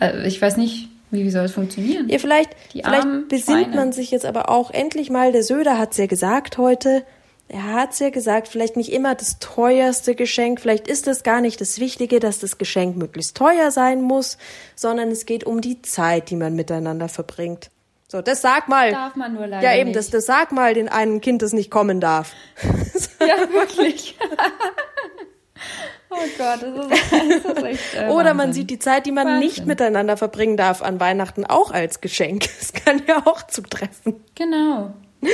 Äh, 0.00 0.26
ich 0.26 0.40
weiß 0.40 0.56
nicht, 0.56 0.88
wie, 1.10 1.24
wie 1.24 1.30
soll 1.30 1.44
es 1.44 1.52
funktionieren? 1.52 2.08
Ja, 2.08 2.18
vielleicht, 2.18 2.50
Die 2.72 2.82
vielleicht 2.82 3.28
besinnt 3.28 3.64
Schweine. 3.64 3.76
man 3.76 3.92
sich 3.92 4.10
jetzt 4.10 4.26
aber 4.26 4.48
auch 4.48 4.70
endlich 4.70 5.10
mal, 5.10 5.32
der 5.32 5.42
Söder 5.42 5.78
hat's 5.78 5.98
ja 5.98 6.06
gesagt 6.06 6.58
heute, 6.58 7.04
er 7.48 7.74
hat's 7.74 7.98
ja 7.98 8.08
gesagt, 8.08 8.48
vielleicht 8.48 8.76
nicht 8.76 8.90
immer 8.90 9.14
das 9.14 9.38
teuerste 9.38 10.14
Geschenk, 10.14 10.60
vielleicht 10.60 10.88
ist 10.88 11.06
es 11.06 11.22
gar 11.22 11.42
nicht 11.42 11.60
das 11.60 11.78
Wichtige, 11.80 12.18
dass 12.18 12.38
das 12.38 12.56
Geschenk 12.56 12.96
möglichst 12.96 13.36
teuer 13.36 13.70
sein 13.70 14.00
muss, 14.00 14.38
sondern 14.74 15.10
es 15.10 15.26
geht 15.26 15.44
um 15.44 15.60
die 15.60 15.82
Zeit, 15.82 16.30
die 16.30 16.36
man 16.36 16.54
miteinander 16.54 17.10
verbringt. 17.10 17.70
So, 18.08 18.20
das 18.20 18.42
sag 18.42 18.68
mal. 18.68 18.90
Darf 18.90 19.16
man 19.16 19.34
nur 19.34 19.46
leider 19.46 19.66
ja, 19.70 19.78
eben, 19.78 19.88
nicht. 19.88 19.96
das, 19.96 20.10
das 20.10 20.26
sag 20.26 20.52
mal 20.52 20.74
den 20.74 20.88
einen 20.88 21.20
Kind, 21.20 21.42
das 21.42 21.52
nicht 21.52 21.70
kommen 21.70 22.00
darf. 22.00 22.32
Ja, 23.20 23.36
wirklich. 23.52 24.18
Gott, 26.38 26.62
das 26.62 26.86
ist, 26.86 27.44
das 27.44 27.58
ist 27.58 27.64
echt. 27.64 27.94
Äh, 27.94 28.08
Oder 28.10 28.34
man 28.34 28.52
sieht 28.52 28.70
die 28.70 28.78
Zeit, 28.78 29.06
die 29.06 29.12
man 29.12 29.38
nicht 29.38 29.58
Wahnsinn. 29.58 29.66
miteinander 29.66 30.16
verbringen 30.16 30.56
darf 30.56 30.82
an 30.82 31.00
Weihnachten, 31.00 31.44
auch 31.44 31.70
als 31.70 32.00
Geschenk. 32.00 32.48
Das 32.58 32.72
kann 32.72 33.02
ja 33.06 33.26
auch 33.26 33.46
zutreffen. 33.46 34.16
Genau. 34.34 34.94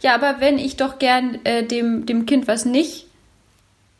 Ja, 0.00 0.14
aber 0.14 0.40
wenn 0.40 0.58
ich 0.58 0.76
doch 0.76 0.98
gern 0.98 1.38
äh, 1.44 1.64
dem, 1.64 2.04
dem 2.04 2.26
Kind 2.26 2.46
was 2.46 2.66
nicht 2.66 3.06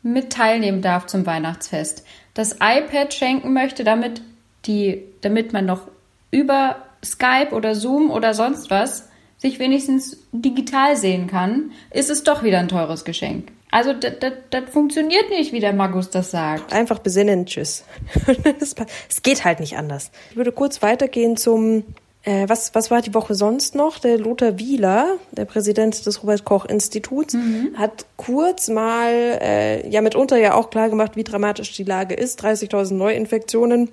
mit 0.03 0.31
teilnehmen 0.31 0.83
darf 0.83 1.07
zum 1.07 1.25
Weihnachtsfest, 1.25 2.05
das 2.35 2.57
iPad 2.61 3.11
schenken 3.11 3.51
möchte, 3.53 3.83
damit 3.83 4.21
die, 4.65 5.03
damit 5.21 5.51
man 5.51 5.65
noch 5.65 5.87
über 6.29 6.75
Skype 7.03 7.53
oder 7.53 7.73
Zoom 7.73 8.11
oder 8.11 8.35
sonst 8.35 8.69
was 8.69 9.09
sich 9.37 9.59
wenigstens 9.59 10.17
digital 10.31 10.95
sehen 10.95 11.27
kann, 11.27 11.71
ist 11.91 12.09
es 12.09 12.23
doch 12.23 12.43
wieder 12.43 12.59
ein 12.59 12.67
teures 12.67 13.05
Geschenk. 13.05 13.51
Also 13.71 13.93
das 13.93 14.69
funktioniert 14.71 15.29
nicht, 15.29 15.51
wie 15.51 15.59
der 15.59 15.73
Magus 15.73 16.09
das 16.09 16.31
sagt. 16.31 16.71
Einfach 16.71 16.99
besinnen, 16.99 17.45
tschüss. 17.45 17.83
es 18.59 19.21
geht 19.21 19.43
halt 19.43 19.59
nicht 19.59 19.77
anders. 19.77 20.11
Ich 20.31 20.37
würde 20.37 20.51
kurz 20.51 20.81
weitergehen 20.81 21.35
zum, 21.35 21.83
äh, 22.23 22.47
was, 22.47 22.73
was 22.73 22.89
war 22.89 23.01
die 23.01 23.13
Woche 23.13 23.35
sonst 23.35 23.75
noch? 23.75 23.99
Der 23.99 24.17
Lothar 24.17 24.59
Wieler, 24.59 25.17
der 25.31 25.45
Präsident 25.45 26.05
des 26.05 26.23
Robert-Koch-Instituts, 26.23 27.33
mhm. 27.33 27.73
hat 27.77 28.05
kurz 28.15 28.69
mal, 28.69 29.11
äh, 29.41 29.89
ja 29.89 30.01
mitunter 30.01 30.37
ja 30.37 30.53
auch 30.53 30.69
klar 30.69 30.89
gemacht, 30.89 31.15
wie 31.15 31.23
dramatisch 31.23 31.73
die 31.73 31.83
Lage 31.83 32.15
ist. 32.15 32.43
30.000 32.43 32.93
Neuinfektionen 32.93 33.89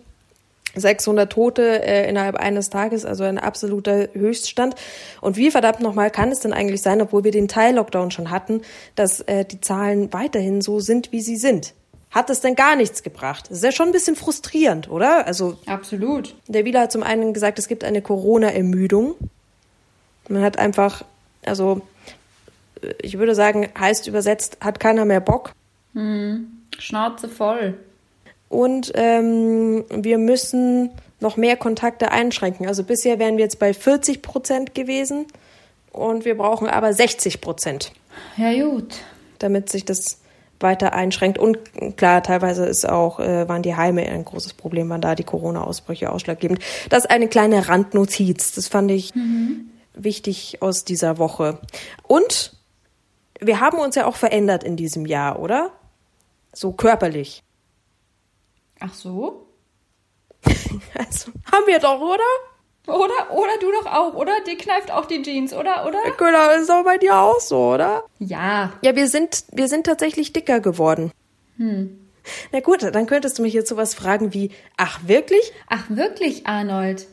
600 0.74 1.30
Tote 1.30 1.82
äh, 1.82 2.08
innerhalb 2.08 2.36
eines 2.36 2.70
Tages, 2.70 3.04
also 3.04 3.24
ein 3.24 3.38
absoluter 3.38 4.08
Höchststand. 4.12 4.74
Und 5.20 5.36
wie 5.36 5.50
verdammt 5.50 5.80
nochmal 5.80 6.10
kann 6.10 6.30
es 6.30 6.40
denn 6.40 6.52
eigentlich 6.52 6.82
sein, 6.82 7.00
obwohl 7.00 7.24
wir 7.24 7.30
den 7.30 7.48
Teil-Lockdown 7.48 8.10
schon 8.10 8.30
hatten, 8.30 8.62
dass 8.94 9.20
äh, 9.20 9.44
die 9.44 9.60
Zahlen 9.60 10.12
weiterhin 10.12 10.60
so 10.60 10.80
sind, 10.80 11.12
wie 11.12 11.20
sie 11.20 11.36
sind? 11.36 11.74
Hat 12.10 12.28
es 12.28 12.40
denn 12.40 12.54
gar 12.54 12.76
nichts 12.76 13.02
gebracht? 13.02 13.46
Das 13.48 13.58
ist 13.58 13.64
ja 13.64 13.72
schon 13.72 13.86
ein 13.86 13.92
bisschen 13.92 14.16
frustrierend, 14.16 14.90
oder? 14.90 15.26
Also 15.26 15.56
absolut. 15.66 16.34
Der 16.46 16.64
Wieler 16.64 16.82
hat 16.82 16.92
zum 16.92 17.02
einen 17.02 17.32
gesagt, 17.32 17.58
es 17.58 17.68
gibt 17.68 17.84
eine 17.84 18.02
Corona-Ermüdung. 18.02 19.14
Man 20.28 20.42
hat 20.42 20.58
einfach, 20.58 21.04
also 21.44 21.80
ich 23.00 23.18
würde 23.18 23.34
sagen, 23.34 23.68
heißt 23.78 24.06
übersetzt, 24.08 24.58
hat 24.60 24.78
keiner 24.78 25.04
mehr 25.04 25.20
Bock. 25.20 25.52
Hm. 25.94 26.48
Schnauze 26.78 27.28
voll. 27.28 27.74
Und 28.52 28.92
ähm, 28.96 29.86
wir 29.90 30.18
müssen 30.18 30.90
noch 31.20 31.38
mehr 31.38 31.56
Kontakte 31.56 32.12
einschränken. 32.12 32.66
Also 32.66 32.84
bisher 32.84 33.18
wären 33.18 33.38
wir 33.38 33.44
jetzt 33.44 33.58
bei 33.58 33.72
40 33.72 34.20
Prozent 34.20 34.74
gewesen 34.74 35.24
und 35.90 36.26
wir 36.26 36.36
brauchen 36.36 36.68
aber 36.68 36.92
60 36.92 37.40
Prozent. 37.40 37.92
Ja, 38.36 38.52
gut. 38.62 38.96
Damit 39.38 39.70
sich 39.70 39.86
das 39.86 40.20
weiter 40.60 40.92
einschränkt. 40.92 41.38
Und 41.38 41.60
klar, 41.96 42.22
teilweise 42.22 42.66
ist 42.66 42.86
auch, 42.86 43.20
äh, 43.20 43.48
waren 43.48 43.62
die 43.62 43.74
Heime 43.74 44.02
ein 44.02 44.26
großes 44.26 44.52
Problem, 44.52 44.90
waren 44.90 45.00
da 45.00 45.14
die 45.14 45.24
Corona-Ausbrüche 45.24 46.12
ausschlaggebend. 46.12 46.60
Das 46.90 47.04
ist 47.04 47.10
eine 47.10 47.28
kleine 47.28 47.68
Randnotiz. 47.68 48.52
Das 48.52 48.68
fand 48.68 48.90
ich 48.90 49.14
mhm. 49.14 49.70
wichtig 49.94 50.60
aus 50.60 50.84
dieser 50.84 51.16
Woche. 51.16 51.58
Und 52.06 52.52
wir 53.40 53.60
haben 53.60 53.78
uns 53.78 53.96
ja 53.96 54.04
auch 54.04 54.16
verändert 54.16 54.62
in 54.62 54.76
diesem 54.76 55.06
Jahr, 55.06 55.40
oder? 55.40 55.70
So 56.52 56.72
körperlich. 56.72 57.42
Ach 58.84 58.92
so? 58.94 59.46
also, 60.98 61.30
haben 61.50 61.66
wir 61.66 61.78
doch, 61.78 62.00
oder? 62.00 62.24
Oder, 62.88 63.30
oder 63.30 63.58
du 63.60 63.70
doch 63.70 63.86
auch, 63.86 64.14
oder? 64.14 64.32
Dir 64.44 64.56
kneift 64.56 64.90
auch 64.90 65.06
die 65.06 65.22
Jeans, 65.22 65.52
oder? 65.52 65.86
Oder? 65.86 65.98
Genau, 66.18 66.50
ist 66.50 66.68
doch 66.68 66.82
bei 66.82 66.98
dir 66.98 67.16
auch 67.16 67.38
so, 67.38 67.74
oder? 67.74 68.04
Ja. 68.18 68.72
Ja, 68.82 68.96
wir 68.96 69.06
sind, 69.06 69.44
wir 69.52 69.68
sind 69.68 69.86
tatsächlich 69.86 70.32
dicker 70.32 70.58
geworden. 70.58 71.12
Hm. 71.58 72.01
Na 72.52 72.60
gut, 72.60 72.82
dann 72.82 73.06
könntest 73.06 73.38
du 73.38 73.42
mich 73.42 73.52
jetzt 73.52 73.68
sowas 73.68 73.94
fragen 73.94 74.34
wie, 74.34 74.50
ach 74.76 75.00
wirklich? 75.06 75.52
Ach 75.68 75.84
wirklich, 75.88 76.46
Arnold? 76.46 77.06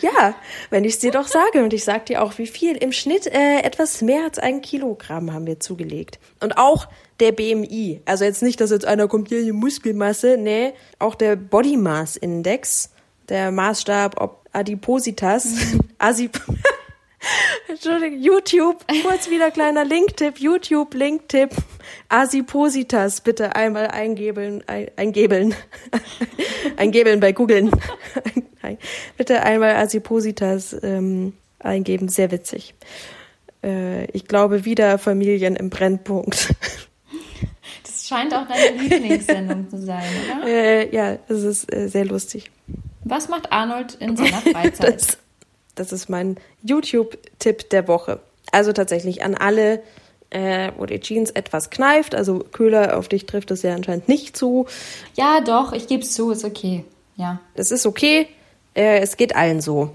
Ja, 0.00 0.34
wenn 0.70 0.84
ich 0.84 0.94
es 0.94 0.98
dir 1.00 1.10
doch 1.10 1.26
sage 1.26 1.62
und 1.62 1.72
ich 1.72 1.84
sag 1.84 2.06
dir 2.06 2.22
auch, 2.22 2.38
wie 2.38 2.46
viel. 2.46 2.76
Im 2.76 2.92
Schnitt 2.92 3.26
äh, 3.26 3.60
etwas 3.62 4.02
mehr 4.02 4.24
als 4.24 4.38
ein 4.38 4.60
Kilogramm 4.60 5.32
haben 5.32 5.46
wir 5.46 5.58
zugelegt. 5.58 6.18
Und 6.40 6.58
auch 6.58 6.88
der 7.20 7.32
BMI. 7.32 8.00
Also 8.04 8.24
jetzt 8.24 8.42
nicht, 8.42 8.60
dass 8.60 8.70
jetzt 8.70 8.86
einer 8.86 9.08
kommt, 9.08 9.28
hier 9.28 9.42
die 9.42 9.52
Muskelmasse, 9.52 10.36
nee, 10.38 10.72
auch 10.98 11.14
der 11.14 11.36
Body 11.36 11.76
Mass 11.76 12.16
Index, 12.16 12.90
der 13.28 13.50
Maßstab, 13.50 14.20
ob 14.20 14.46
Adipositas, 14.52 15.46
mhm. 15.46 15.80
Asip 15.98 16.40
Entschuldigung, 17.68 18.20
YouTube, 18.20 18.84
kurz 19.02 19.28
wieder 19.28 19.50
kleiner 19.50 19.84
Linktipp, 19.84 20.38
YouTube 20.38 20.94
Linktipp, 20.94 21.50
Asipositas 22.08 23.20
bitte 23.20 23.56
einmal 23.56 23.88
eingebeln, 23.88 24.62
ein, 24.66 24.90
eingebeln, 24.96 25.54
eingebeln 26.76 27.20
bei 27.20 27.32
Googlen. 27.32 27.70
bitte 29.16 29.42
einmal 29.42 29.76
Asipositas 29.76 30.76
ähm, 30.82 31.32
eingeben, 31.58 32.08
sehr 32.08 32.30
witzig. 32.30 32.74
Äh, 33.64 34.04
ich 34.12 34.26
glaube 34.26 34.64
wieder 34.64 34.98
Familien 34.98 35.56
im 35.56 35.70
Brennpunkt 35.70 36.54
scheint 38.08 38.34
auch 38.34 38.46
deine 38.48 38.80
Lieblingssendung 38.80 39.68
zu 39.68 39.78
sein, 39.78 40.04
oder? 40.24 40.46
Äh, 40.46 40.94
ja, 40.94 41.18
es 41.28 41.42
ist 41.42 41.72
äh, 41.72 41.88
sehr 41.88 42.06
lustig. 42.06 42.50
Was 43.04 43.28
macht 43.28 43.52
Arnold 43.52 43.94
in 43.96 44.16
seiner 44.16 44.40
Freizeit? 44.40 44.94
das, 44.94 45.18
das 45.78 45.92
ist 45.92 46.08
mein 46.08 46.36
YouTube-Tipp 46.62 47.70
der 47.70 47.88
Woche. 47.88 48.20
Also 48.52 48.72
tatsächlich 48.72 49.22
an 49.22 49.34
alle, 49.34 49.82
äh, 50.30 50.72
wo 50.76 50.86
die 50.86 51.00
Jeans 51.00 51.30
etwas 51.30 51.70
kneift. 51.70 52.14
Also 52.14 52.40
Köhler, 52.40 52.98
auf 52.98 53.08
dich 53.08 53.26
trifft 53.26 53.50
es 53.50 53.62
ja 53.62 53.74
anscheinend 53.74 54.08
nicht 54.08 54.36
zu. 54.36 54.66
Ja, 55.14 55.40
doch, 55.40 55.72
ich 55.72 55.86
gebe 55.86 56.02
es 56.02 56.12
zu, 56.12 56.30
ist 56.30 56.44
okay. 56.44 56.84
Ja. 57.16 57.40
Es 57.54 57.70
ist 57.70 57.86
okay. 57.86 58.26
Äh, 58.74 59.00
es 59.00 59.16
geht 59.16 59.36
allen 59.36 59.60
so. 59.60 59.90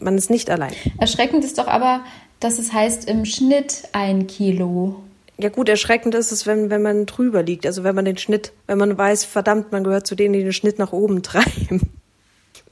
Man 0.00 0.18
ist 0.18 0.30
nicht 0.30 0.50
allein. 0.50 0.72
Erschreckend 0.98 1.44
ist 1.44 1.58
doch 1.58 1.68
aber, 1.68 2.04
dass 2.40 2.58
es 2.58 2.72
heißt 2.72 3.08
im 3.08 3.24
Schnitt 3.24 3.84
ein 3.92 4.26
Kilo. 4.26 5.02
Ja 5.36 5.48
gut, 5.48 5.68
erschreckend 5.68 6.14
ist 6.14 6.30
es, 6.30 6.46
wenn, 6.46 6.70
wenn 6.70 6.82
man 6.82 7.06
drüber 7.06 7.42
liegt. 7.42 7.66
Also 7.66 7.84
wenn 7.84 7.94
man 7.94 8.04
den 8.04 8.18
Schnitt, 8.18 8.52
wenn 8.66 8.78
man 8.78 8.96
weiß, 8.96 9.24
verdammt, 9.24 9.72
man 9.72 9.82
gehört 9.82 10.06
zu 10.06 10.14
denen, 10.14 10.32
die 10.32 10.42
den 10.42 10.52
Schnitt 10.52 10.78
nach 10.78 10.92
oben 10.92 11.22
treiben. 11.22 11.92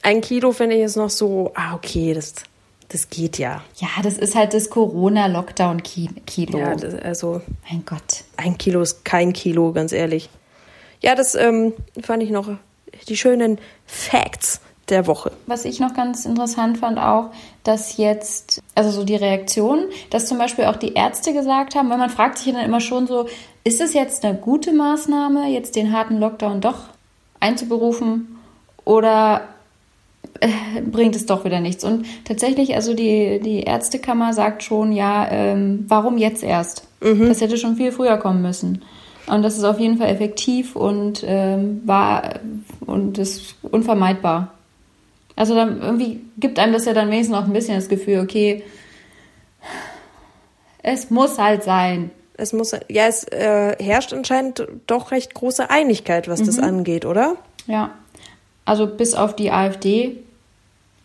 Ein 0.03 0.19
Kilo 0.21 0.51
finde 0.51 0.75
ich 0.75 0.83
ist 0.83 0.97
noch 0.97 1.09
so, 1.09 1.51
ah, 1.55 1.73
okay, 1.73 2.13
das, 2.13 2.33
das 2.89 3.09
geht 3.09 3.37
ja. 3.37 3.63
Ja, 3.77 3.87
das 4.03 4.17
ist 4.17 4.35
halt 4.35 4.53
das 4.53 4.69
Corona-Lockdown-Kilo. 4.69 6.57
Ja, 6.57 6.75
das, 6.75 6.95
also. 6.95 7.41
Mein 7.69 7.83
Gott. 7.85 8.25
Ein 8.37 8.57
Kilo 8.57 8.81
ist 8.81 9.05
kein 9.05 9.31
Kilo, 9.31 9.71
ganz 9.71 9.93
ehrlich. 9.93 10.29
Ja, 11.01 11.15
das 11.15 11.35
ähm, 11.35 11.73
fand 12.01 12.21
ich 12.21 12.29
noch 12.29 12.49
die 13.07 13.17
schönen 13.17 13.59
Facts 13.85 14.59
der 14.89 15.07
Woche. 15.07 15.31
Was 15.47 15.63
ich 15.63 15.79
noch 15.79 15.93
ganz 15.93 16.25
interessant 16.25 16.77
fand 16.77 16.99
auch, 16.99 17.29
dass 17.63 17.95
jetzt, 17.95 18.61
also 18.75 18.91
so 18.91 19.05
die 19.05 19.15
Reaktion, 19.15 19.85
dass 20.09 20.25
zum 20.25 20.37
Beispiel 20.37 20.65
auch 20.65 20.75
die 20.75 20.93
Ärzte 20.93 21.33
gesagt 21.33 21.75
haben, 21.75 21.89
weil 21.89 21.97
man 21.97 22.09
fragt 22.09 22.37
sich 22.37 22.51
dann 22.51 22.63
immer 22.63 22.81
schon 22.81 23.07
so, 23.07 23.27
ist 23.63 23.79
es 23.79 23.93
jetzt 23.93 24.25
eine 24.25 24.37
gute 24.37 24.73
Maßnahme, 24.73 25.47
jetzt 25.47 25.77
den 25.77 25.93
harten 25.93 26.19
Lockdown 26.19 26.59
doch 26.59 26.79
einzuberufen 27.39 28.39
oder 28.83 29.52
bringt 30.91 31.15
es 31.15 31.25
doch 31.25 31.45
wieder 31.45 31.59
nichts? 31.59 31.83
Und 31.83 32.05
tatsächlich, 32.25 32.75
also 32.75 32.93
die, 32.93 33.39
die 33.39 33.63
Ärztekammer 33.63 34.33
sagt 34.33 34.63
schon, 34.63 34.91
ja, 34.91 35.29
ähm, 35.31 35.85
warum 35.87 36.17
jetzt 36.17 36.43
erst? 36.43 36.87
Mhm. 37.01 37.27
Das 37.27 37.41
hätte 37.41 37.57
schon 37.57 37.75
viel 37.75 37.91
früher 37.91 38.17
kommen 38.17 38.41
müssen. 38.41 38.83
Und 39.27 39.41
das 39.41 39.57
ist 39.57 39.63
auf 39.63 39.79
jeden 39.79 39.97
Fall 39.97 40.09
effektiv 40.09 40.75
und 40.75 41.23
ähm, 41.25 41.81
war 41.85 42.39
und 42.85 43.17
ist 43.17 43.55
unvermeidbar. 43.61 44.53
Also 45.35 45.55
dann 45.55 45.81
irgendwie 45.81 46.21
gibt 46.37 46.59
einem 46.59 46.73
das 46.73 46.85
ja 46.85 46.93
dann 46.93 47.09
wenigstens 47.09 47.35
noch 47.35 47.45
ein 47.45 47.53
bisschen 47.53 47.75
das 47.75 47.87
Gefühl, 47.87 48.19
okay, 48.19 48.63
es 50.83 51.09
muss 51.09 51.39
halt 51.39 51.63
sein. 51.63 52.11
Es 52.35 52.51
muss, 52.51 52.73
ja, 52.89 53.07
es 53.07 53.23
äh, 53.25 53.75
herrscht 53.81 54.11
anscheinend 54.11 54.67
doch 54.87 55.11
recht 55.11 55.33
große 55.33 55.69
Einigkeit, 55.69 56.27
was 56.27 56.41
mhm. 56.41 56.45
das 56.45 56.59
angeht, 56.59 57.05
oder? 57.05 57.37
Ja. 57.65 57.91
Also 58.65 58.87
bis 58.87 59.13
auf 59.13 59.35
die 59.35 59.51
AfD, 59.51 60.17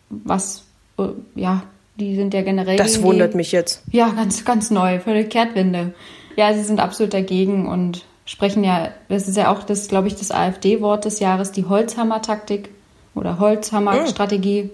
was, 0.09 0.63
äh, 0.97 1.07
ja, 1.35 1.63
die 1.97 2.15
sind 2.15 2.33
ja 2.33 2.41
generell. 2.41 2.77
Das 2.77 3.01
wundert 3.01 3.35
mich 3.35 3.51
jetzt. 3.51 3.83
Ja, 3.91 4.09
ganz, 4.09 4.45
ganz 4.45 4.71
neu, 4.71 4.99
völlig 4.99 5.29
Kehrtwende. 5.29 5.93
Ja, 6.35 6.53
sie 6.53 6.63
sind 6.63 6.79
absolut 6.79 7.13
dagegen 7.13 7.67
und 7.67 8.05
sprechen 8.25 8.63
ja, 8.63 8.89
das 9.09 9.27
ist 9.27 9.35
ja 9.35 9.51
auch 9.51 9.63
das, 9.63 9.87
glaube 9.87 10.07
ich, 10.07 10.15
das 10.15 10.31
AfD-Wort 10.31 11.05
des 11.05 11.19
Jahres, 11.19 11.51
die 11.51 11.65
Holzhammer-Taktik 11.65 12.69
oder 13.15 13.39
Holzhammer-Strategie. 13.39 14.63
Mhm. 14.63 14.69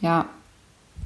Ja, 0.00 0.26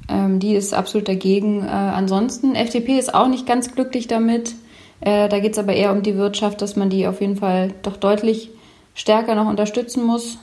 ähm, 0.09 0.39
die 0.39 0.53
ist 0.53 0.73
absolut 0.73 1.07
dagegen. 1.07 1.63
Äh, 1.63 1.69
ansonsten, 1.69 2.55
FDP 2.55 2.99
ist 2.99 3.13
auch 3.13 3.27
nicht 3.27 3.47
ganz 3.47 3.73
glücklich 3.73 4.07
damit. 4.07 4.53
Äh, 4.99 5.29
da 5.29 5.39
geht 5.39 5.53
es 5.53 5.59
aber 5.59 5.73
eher 5.73 5.91
um 5.91 6.03
die 6.03 6.17
Wirtschaft, 6.17 6.61
dass 6.61 6.75
man 6.75 6.89
die 6.89 7.07
auf 7.07 7.21
jeden 7.21 7.37
Fall 7.37 7.73
doch 7.83 7.97
deutlich 7.97 8.49
stärker 8.93 9.35
noch 9.35 9.47
unterstützen 9.47 10.03
muss. 10.03 10.39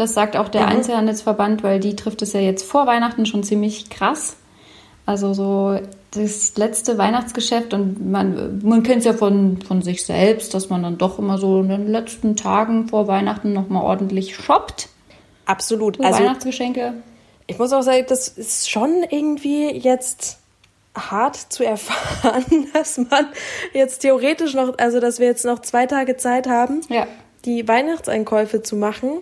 Das 0.00 0.14
sagt 0.14 0.34
auch 0.34 0.48
der 0.48 0.62
mhm. 0.62 0.68
Einzelhandelsverband, 0.68 1.62
weil 1.62 1.78
die 1.78 1.94
trifft 1.94 2.22
es 2.22 2.32
ja 2.32 2.40
jetzt 2.40 2.64
vor 2.64 2.86
Weihnachten 2.86 3.26
schon 3.26 3.42
ziemlich 3.42 3.90
krass. 3.90 4.36
Also 5.04 5.34
so 5.34 5.78
das 6.12 6.56
letzte 6.56 6.96
Weihnachtsgeschäft 6.96 7.74
und 7.74 8.10
man, 8.10 8.62
man 8.64 8.82
kennt 8.82 9.00
es 9.00 9.04
ja 9.04 9.12
von, 9.12 9.60
von 9.60 9.82
sich 9.82 10.06
selbst, 10.06 10.54
dass 10.54 10.70
man 10.70 10.82
dann 10.82 10.96
doch 10.96 11.18
immer 11.18 11.36
so 11.36 11.60
in 11.60 11.68
den 11.68 11.86
letzten 11.86 12.34
Tagen 12.34 12.88
vor 12.88 13.08
Weihnachten 13.08 13.52
nochmal 13.52 13.84
ordentlich 13.84 14.34
shoppt. 14.34 14.88
Absolut. 15.44 15.98
So 15.98 16.02
also, 16.02 16.20
Weihnachtsgeschenke. 16.20 16.94
Ich 17.46 17.58
muss 17.58 17.70
auch 17.74 17.82
sagen, 17.82 18.06
das 18.08 18.28
ist 18.28 18.70
schon 18.70 19.04
irgendwie 19.10 19.70
jetzt 19.76 20.38
hart 20.96 21.36
zu 21.36 21.62
erfahren, 21.62 22.68
dass 22.72 22.96
man 22.96 23.26
jetzt 23.74 23.98
theoretisch 23.98 24.54
noch, 24.54 24.78
also 24.78 24.98
dass 24.98 25.18
wir 25.18 25.26
jetzt 25.26 25.44
noch 25.44 25.58
zwei 25.58 25.84
Tage 25.84 26.16
Zeit 26.16 26.48
haben, 26.48 26.80
ja. 26.88 27.06
die 27.44 27.68
Weihnachtseinkäufe 27.68 28.62
zu 28.62 28.76
machen. 28.76 29.20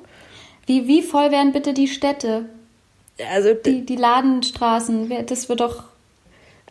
Wie, 0.68 0.86
wie 0.86 1.00
voll 1.00 1.30
wären 1.30 1.52
bitte 1.52 1.72
die 1.72 1.88
Städte? 1.88 2.44
Also, 3.32 3.54
Die, 3.54 3.86
die 3.86 3.96
Ladenstraßen, 3.96 5.10
das 5.26 5.48
wird 5.48 5.60
doch. 5.60 5.84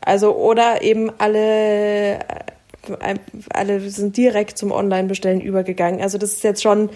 also 0.01 0.35
oder 0.35 0.83
eben 0.83 1.11
alle, 1.17 2.19
äh, 2.19 3.15
alle 3.49 3.81
sind 3.89 4.15
direkt 4.15 4.57
zum 4.59 4.71
Online-Bestellen 4.71 5.41
übergegangen. 5.41 5.99
Also 5.99 6.19
das 6.19 6.33
ist 6.33 6.43
jetzt 6.43 6.61
schon 6.61 6.89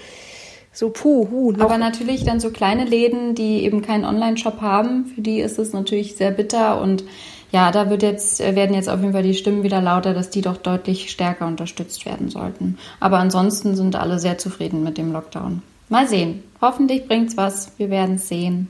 so 0.72 0.91
puh, 0.91 1.27
hu, 1.29 1.53
Aber 1.60 1.79
natürlich 1.79 2.24
dann 2.24 2.39
so 2.39 2.51
kleine 2.51 2.86
Läden, 2.86 3.34
die 3.34 3.63
eben 3.65 3.81
keinen 3.81 4.05
Online-Shop 4.05 4.62
haben, 4.62 5.08
für 5.08 5.22
die 5.22 5.41
ist 5.41 5.58
es 5.58 5.74
natürlich 5.74 6.15
sehr 6.15 6.31
bitter 6.31 6.79
und 6.79 7.03
ja, 7.51 7.72
da 7.72 7.89
wird 7.89 8.03
jetzt, 8.03 8.39
äh, 8.39 8.55
werden 8.55 8.75
jetzt 8.75 8.88
auf 8.88 9.01
jeden 9.01 9.12
Fall 9.12 9.24
die 9.24 9.34
Stimmen 9.34 9.63
wieder 9.63 9.81
lauter, 9.81 10.13
dass 10.13 10.29
die 10.29 10.41
doch 10.41 10.55
deutlich 10.55 11.10
stärker 11.12 11.48
unterstützt 11.48 12.05
werden 12.05 12.29
sollten. 12.29 12.77
Aber 13.00 13.17
ansonsten 13.17 13.75
sind 13.75 13.96
alle 13.96 14.20
sehr 14.20 14.38
zufrieden 14.38 14.84
mit 14.84 15.00
dem 15.00 15.12
Lockdown. 15.12 15.63
Mal 15.91 16.07
sehen. 16.07 16.43
Hoffentlich 16.62 17.07
bringt's 17.07 17.38
was. 17.38 17.74
Wir 17.77 17.89
werden 17.89 18.15
es 18.15 18.27
sehen. 18.27 18.69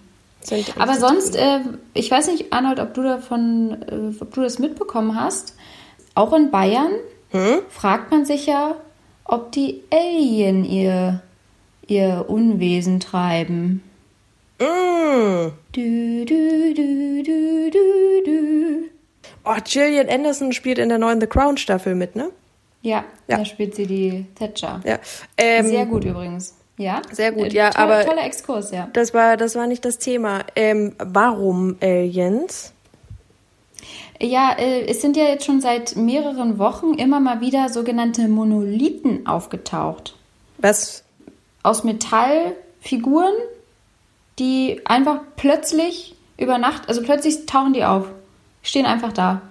Aber 0.79 0.95
sonst, 0.95 1.35
äh, 1.35 1.59
ich 1.93 2.09
weiß 2.09 2.27
nicht, 2.31 2.51
Arnold, 2.51 2.79
ob 2.79 2.95
du 2.95 3.03
davon, 3.03 3.77
äh, 3.87 4.21
ob 4.21 4.33
du 4.33 4.41
das 4.41 4.57
mitbekommen 4.59 5.15
hast. 5.19 5.55
Auch 6.15 6.33
in 6.33 6.49
Bayern 6.51 6.91
fragt 7.69 8.11
man 8.11 8.25
sich 8.25 8.47
ja, 8.47 8.75
ob 9.23 9.51
die 9.53 9.83
Alien 9.91 10.65
ihr, 10.65 11.21
ihr 11.87 12.25
Unwesen 12.27 12.99
treiben. 12.99 13.81
Mm. 14.59 15.51
Du, 15.71 16.25
du, 16.25 16.73
du, 16.73 17.23
du, 17.23 17.71
du, 17.71 18.23
du. 18.25 18.89
Oh, 19.45 19.55
Gillian 19.63 20.09
Anderson 20.09 20.51
spielt 20.51 20.77
in 20.79 20.89
der 20.89 20.97
neuen 20.97 21.21
The 21.21 21.27
Crown 21.27 21.55
Staffel 21.57 21.95
mit, 21.95 22.15
ne? 22.15 22.31
Ja, 22.81 23.05
Ja. 23.27 23.37
da 23.37 23.45
spielt 23.45 23.75
sie 23.75 23.85
die 23.87 24.25
Thatcher. 24.35 24.81
Ja. 24.83 24.99
Ähm, 25.37 25.67
Sehr 25.67 25.85
gut 25.85 26.03
übrigens. 26.03 26.55
Ja? 26.77 27.01
Sehr 27.11 27.31
gut, 27.31 27.47
Äh, 27.47 27.55
ja, 27.55 27.69
toll, 27.69 27.83
aber- 27.83 28.05
Toller 28.05 28.23
Exkurs, 28.25 28.71
ja. 28.71 28.89
Das 28.93 29.13
war, 29.13 29.37
das 29.37 29.55
war 29.55 29.67
nicht 29.67 29.85
das 29.85 29.97
Thema. 29.99 30.41
Ähm, 30.55 30.95
warum 30.97 31.75
Aliens? 31.81 32.73
Ja, 34.19 34.53
äh, 34.57 34.85
es 34.85 35.01
sind 35.01 35.17
ja 35.17 35.23
jetzt 35.25 35.45
schon 35.45 35.61
seit 35.61 35.95
mehreren 35.95 36.59
Wochen 36.59 36.93
immer 36.93 37.19
mal 37.19 37.41
wieder 37.41 37.69
sogenannte 37.69 38.27
Monolithen 38.27 39.25
aufgetaucht. 39.27 40.15
Was? 40.59 41.03
Aus 41.63 41.83
Metallfiguren, 41.83 43.33
die 44.39 44.81
einfach 44.85 45.21
plötzlich 45.35 46.15
über 46.37 46.57
Nacht, 46.57 46.87
also 46.87 47.01
plötzlich 47.03 47.45
tauchen 47.45 47.73
die 47.73 47.83
auf, 47.83 48.07
stehen 48.63 48.85
einfach 48.85 49.11
da. 49.13 49.41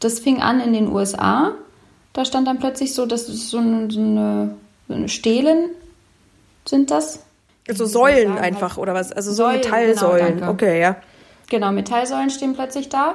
Das 0.00 0.20
fing 0.20 0.40
an 0.42 0.60
in 0.60 0.72
den 0.72 0.90
USA. 0.90 1.52
Da 2.12 2.24
stand 2.24 2.46
dann 2.46 2.58
plötzlich 2.58 2.94
so, 2.94 3.06
das 3.06 3.28
ist 3.28 3.48
so 3.50 3.58
eine, 3.58 3.90
so 3.90 4.00
eine, 4.00 4.54
so 4.88 4.94
eine 4.94 5.08
Stelen, 5.08 5.70
sind 6.66 6.90
das? 6.90 7.20
Also 7.68 7.86
Säulen 7.86 8.34
sagen? 8.34 8.44
einfach 8.44 8.76
oder 8.78 8.94
was? 8.94 9.12
Also 9.12 9.30
so 9.30 9.44
Säulen, 9.44 9.56
Metallsäulen. 9.60 10.36
genau, 10.36 10.50
okay, 10.50 10.80
ja. 10.80 10.96
Genau, 11.48 11.72
Metallsäulen 11.72 12.30
stehen 12.30 12.54
plötzlich 12.54 12.88
da 12.88 13.14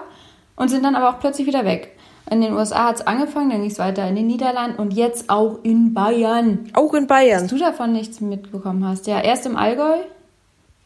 und 0.55 0.69
sind 0.69 0.83
dann 0.83 0.95
aber 0.95 1.09
auch 1.09 1.19
plötzlich 1.19 1.47
wieder 1.47 1.65
weg. 1.65 1.95
In 2.31 2.41
den 2.41 2.53
USA 2.53 2.89
hat 2.89 2.97
es 2.97 3.07
angefangen, 3.07 3.49
dann 3.49 3.61
ging 3.61 3.71
es 3.71 3.79
weiter 3.79 4.07
in 4.07 4.15
den 4.15 4.27
Niederlanden 4.27 4.77
und 4.77 4.93
jetzt 4.93 5.29
auch 5.29 5.59
in 5.63 5.93
Bayern. 5.95 6.69
Auch 6.73 6.93
in 6.93 7.07
Dass 7.07 7.17
Bayern. 7.17 7.47
du 7.47 7.57
davon 7.57 7.91
nichts 7.91 8.21
mitbekommen 8.21 8.87
hast. 8.87 9.07
Ja, 9.07 9.19
erst 9.19 9.47
im 9.47 9.57
Allgäu 9.57 9.95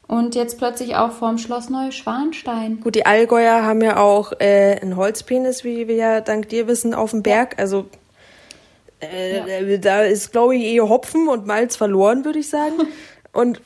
und 0.08 0.36
jetzt 0.36 0.58
plötzlich 0.58 0.96
auch 0.96 1.12
vorm 1.12 1.38
Schloss 1.38 1.70
Neuschwanstein. 1.70 2.79
Gut, 2.79 2.96
die 2.96 3.05
Allgäuer 3.05 3.63
haben 3.63 3.82
ja 3.82 3.98
auch 3.98 4.32
äh, 4.39 4.79
einen 4.82 4.96
Holzpenis, 4.96 5.63
wie 5.65 5.88
wir 5.88 5.96
ja 5.96 6.22
dank 6.22 6.48
dir 6.50 6.67
wissen, 6.67 6.93
auf 6.93 7.12
dem 7.12 7.24
Berg. 7.24 7.60
Also 7.60 7.86
äh, 9.12 9.79
da 9.79 10.01
ist, 10.03 10.31
glaube 10.31 10.55
ich, 10.55 10.63
eh 10.63 10.81
Hopfen 10.81 11.27
und 11.27 11.45
Malz 11.45 11.75
verloren, 11.75 12.25
würde 12.25 12.39
ich 12.39 12.50
sagen. 12.50 12.74
Und 13.33 13.62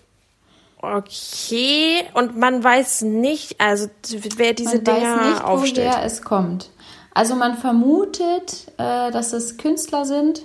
okay, 0.82 2.06
und 2.14 2.38
man 2.38 2.64
weiß 2.64 3.02
nicht, 3.02 3.60
also 3.60 3.90
wer 4.38 4.54
diese 4.54 4.76
Man 4.78 4.84
Dinger 4.86 5.18
weiß 5.18 5.30
nicht, 5.30 5.44
aufstellt. 5.44 5.88
woher 5.90 6.06
es 6.06 6.22
kommt. 6.22 6.70
Also 7.14 7.36
man 7.36 7.58
vermutet, 7.58 8.72
äh, 8.78 9.12
dass 9.12 9.34
es 9.34 9.58
Künstler 9.58 10.06
sind, 10.06 10.44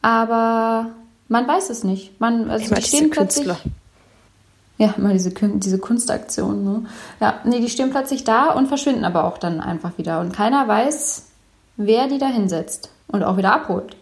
aber 0.00 0.90
man 1.28 1.48
weiß 1.48 1.70
es 1.70 1.82
nicht. 1.82 2.20
Man, 2.20 2.50
also 2.50 2.66
Immer 2.66 2.76
die 2.76 2.82
stehen 2.82 3.10
plötzlich. 3.10 3.46
Künstler. 3.46 3.72
Ja, 4.78 4.94
immer 4.96 5.12
diese, 5.12 5.30
diese 5.30 5.78
Kunstaktion. 5.78 6.64
Ne? 6.64 6.86
Ja, 7.18 7.40
nee, 7.44 7.60
die 7.60 7.70
stehen 7.70 7.90
plötzlich 7.90 8.22
da 8.24 8.52
und 8.52 8.68
verschwinden 8.68 9.04
aber 9.04 9.24
auch 9.24 9.38
dann 9.38 9.60
einfach 9.60 9.98
wieder. 9.98 10.20
Und 10.20 10.32
keiner 10.32 10.68
weiß, 10.68 11.26
wer 11.76 12.06
die 12.08 12.18
da 12.18 12.26
hinsetzt 12.26 12.90
und 13.08 13.22
auch 13.22 13.36
wieder 13.36 13.52
abholt. 13.52 13.96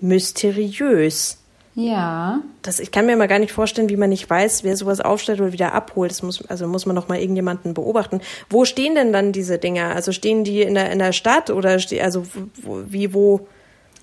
Mysteriös. 0.00 1.38
Ja, 1.76 2.40
Das, 2.62 2.78
ich 2.78 2.92
kann 2.92 3.06
mir 3.06 3.16
mal 3.16 3.26
gar 3.26 3.40
nicht 3.40 3.50
vorstellen, 3.50 3.88
wie 3.88 3.96
man 3.96 4.10
nicht 4.10 4.30
weiß, 4.30 4.62
wer 4.62 4.76
sowas 4.76 5.00
aufstellt 5.00 5.40
oder 5.40 5.52
wieder 5.52 5.72
abholt. 5.72 6.12
Das 6.12 6.22
muss, 6.22 6.46
also 6.46 6.68
muss 6.68 6.86
man 6.86 6.94
noch 6.94 7.08
mal 7.08 7.18
irgendjemanden 7.18 7.74
beobachten. 7.74 8.20
Wo 8.48 8.64
stehen 8.64 8.94
denn 8.94 9.12
dann 9.12 9.32
diese 9.32 9.58
Dinger? 9.58 9.92
Also 9.92 10.12
stehen 10.12 10.44
die 10.44 10.62
in 10.62 10.74
der, 10.74 10.92
in 10.92 11.00
der 11.00 11.12
Stadt 11.12 11.50
oder 11.50 11.80
ste 11.80 12.02
also 12.02 12.24
wo, 12.62 12.82
wie, 12.86 13.12
wo? 13.12 13.48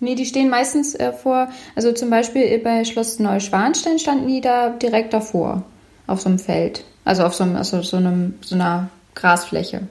nee, 0.02 0.16
die 0.16 0.26
stehen 0.26 0.50
meistens 0.50 0.96
äh, 0.96 1.14
vor, 1.14 1.48
also 1.76 1.94
zum 1.94 2.10
Beispiel 2.10 2.60
bei 2.60 2.84
Schloss 2.84 3.20
Neuschwanstein 3.20 4.00
standen 4.00 4.28
die 4.28 4.42
da 4.42 4.70
direkt 4.70 5.14
davor, 5.14 5.64
auf 6.08 6.22
so 6.22 6.28
einem 6.28 6.40
Feld. 6.40 6.84
Also 7.06 7.24
auf 7.24 7.34
so, 7.34 7.46
einem, 7.46 7.56
also 7.56 7.82
so, 7.82 7.98
einem, 7.98 8.34
so 8.42 8.56
einer 8.56 8.90
Grasfläche. 9.16 9.88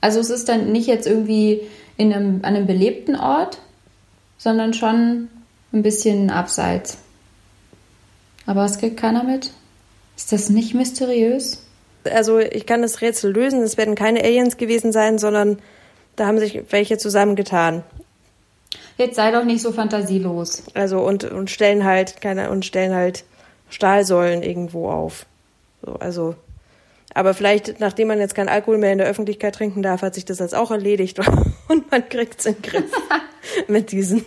Also 0.00 0.20
es 0.20 0.28
ist 0.28 0.48
dann 0.48 0.72
nicht 0.72 0.86
jetzt 0.86 1.06
irgendwie 1.06 1.62
in 1.96 2.12
einem, 2.12 2.40
an 2.42 2.54
einem 2.54 2.66
belebten 2.66 3.16
Ort, 3.16 3.58
sondern 4.44 4.74
schon 4.74 5.30
ein 5.72 5.82
bisschen 5.82 6.28
abseits. 6.28 6.98
Aber 8.44 8.66
es 8.66 8.78
kriegt 8.78 8.98
keiner 8.98 9.24
mit. 9.24 9.52
Ist 10.18 10.32
das 10.32 10.50
nicht 10.50 10.74
mysteriös? 10.74 11.62
Also 12.12 12.38
ich 12.38 12.66
kann 12.66 12.82
das 12.82 13.00
Rätsel 13.00 13.32
lösen. 13.32 13.62
Es 13.62 13.78
werden 13.78 13.94
keine 13.94 14.22
Aliens 14.22 14.58
gewesen 14.58 14.92
sein, 14.92 15.18
sondern 15.18 15.58
da 16.16 16.26
haben 16.26 16.38
sich 16.38 16.62
welche 16.68 16.98
zusammengetan. 16.98 17.84
Jetzt 18.98 19.16
sei 19.16 19.30
doch 19.30 19.44
nicht 19.44 19.62
so 19.62 19.72
fantasielos. 19.72 20.64
Also 20.74 21.00
und, 21.00 21.24
und 21.24 21.50
stellen 21.50 21.84
halt 21.84 22.20
keine 22.20 22.50
und 22.50 22.66
stellen 22.66 22.94
halt 22.94 23.24
Stahlsäulen 23.70 24.42
irgendwo 24.42 24.90
auf. 24.90 25.24
So, 25.82 25.94
also 25.94 26.34
aber 27.14 27.32
vielleicht, 27.32 27.80
nachdem 27.80 28.08
man 28.08 28.18
jetzt 28.18 28.34
keinen 28.34 28.48
Alkohol 28.48 28.78
mehr 28.78 28.92
in 28.92 28.98
der 28.98 29.06
Öffentlichkeit 29.06 29.54
trinken 29.54 29.82
darf, 29.82 30.02
hat 30.02 30.14
sich 30.14 30.24
das 30.24 30.40
jetzt 30.40 30.54
auch 30.54 30.72
erledigt 30.72 31.18
und 31.68 31.90
man 31.90 32.08
kriegt's 32.08 32.44
in 32.44 32.54
den 32.54 32.62
Griff 32.62 32.92
mit 33.68 33.92
diesen 33.92 34.24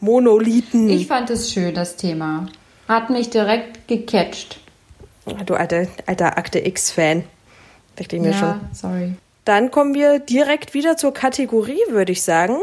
Monolithen. 0.00 0.88
Ich 0.88 1.08
fand 1.08 1.30
es 1.30 1.52
schön, 1.52 1.74
das 1.74 1.96
Thema. 1.96 2.46
Hat 2.86 3.10
mich 3.10 3.30
direkt 3.30 3.88
gecatcht. 3.88 4.60
du 5.44 5.54
alter, 5.54 5.88
alter 6.06 6.38
Akte 6.38 6.64
X-Fan. 6.64 7.24
Dachte 7.96 8.16
ich 8.16 8.22
mir 8.22 8.34
schon. 8.34 8.60
sorry. 8.72 9.14
Dann 9.44 9.70
kommen 9.70 9.94
wir 9.94 10.18
direkt 10.20 10.74
wieder 10.74 10.96
zur 10.96 11.12
Kategorie, 11.12 11.80
würde 11.88 12.12
ich 12.12 12.22
sagen. 12.22 12.58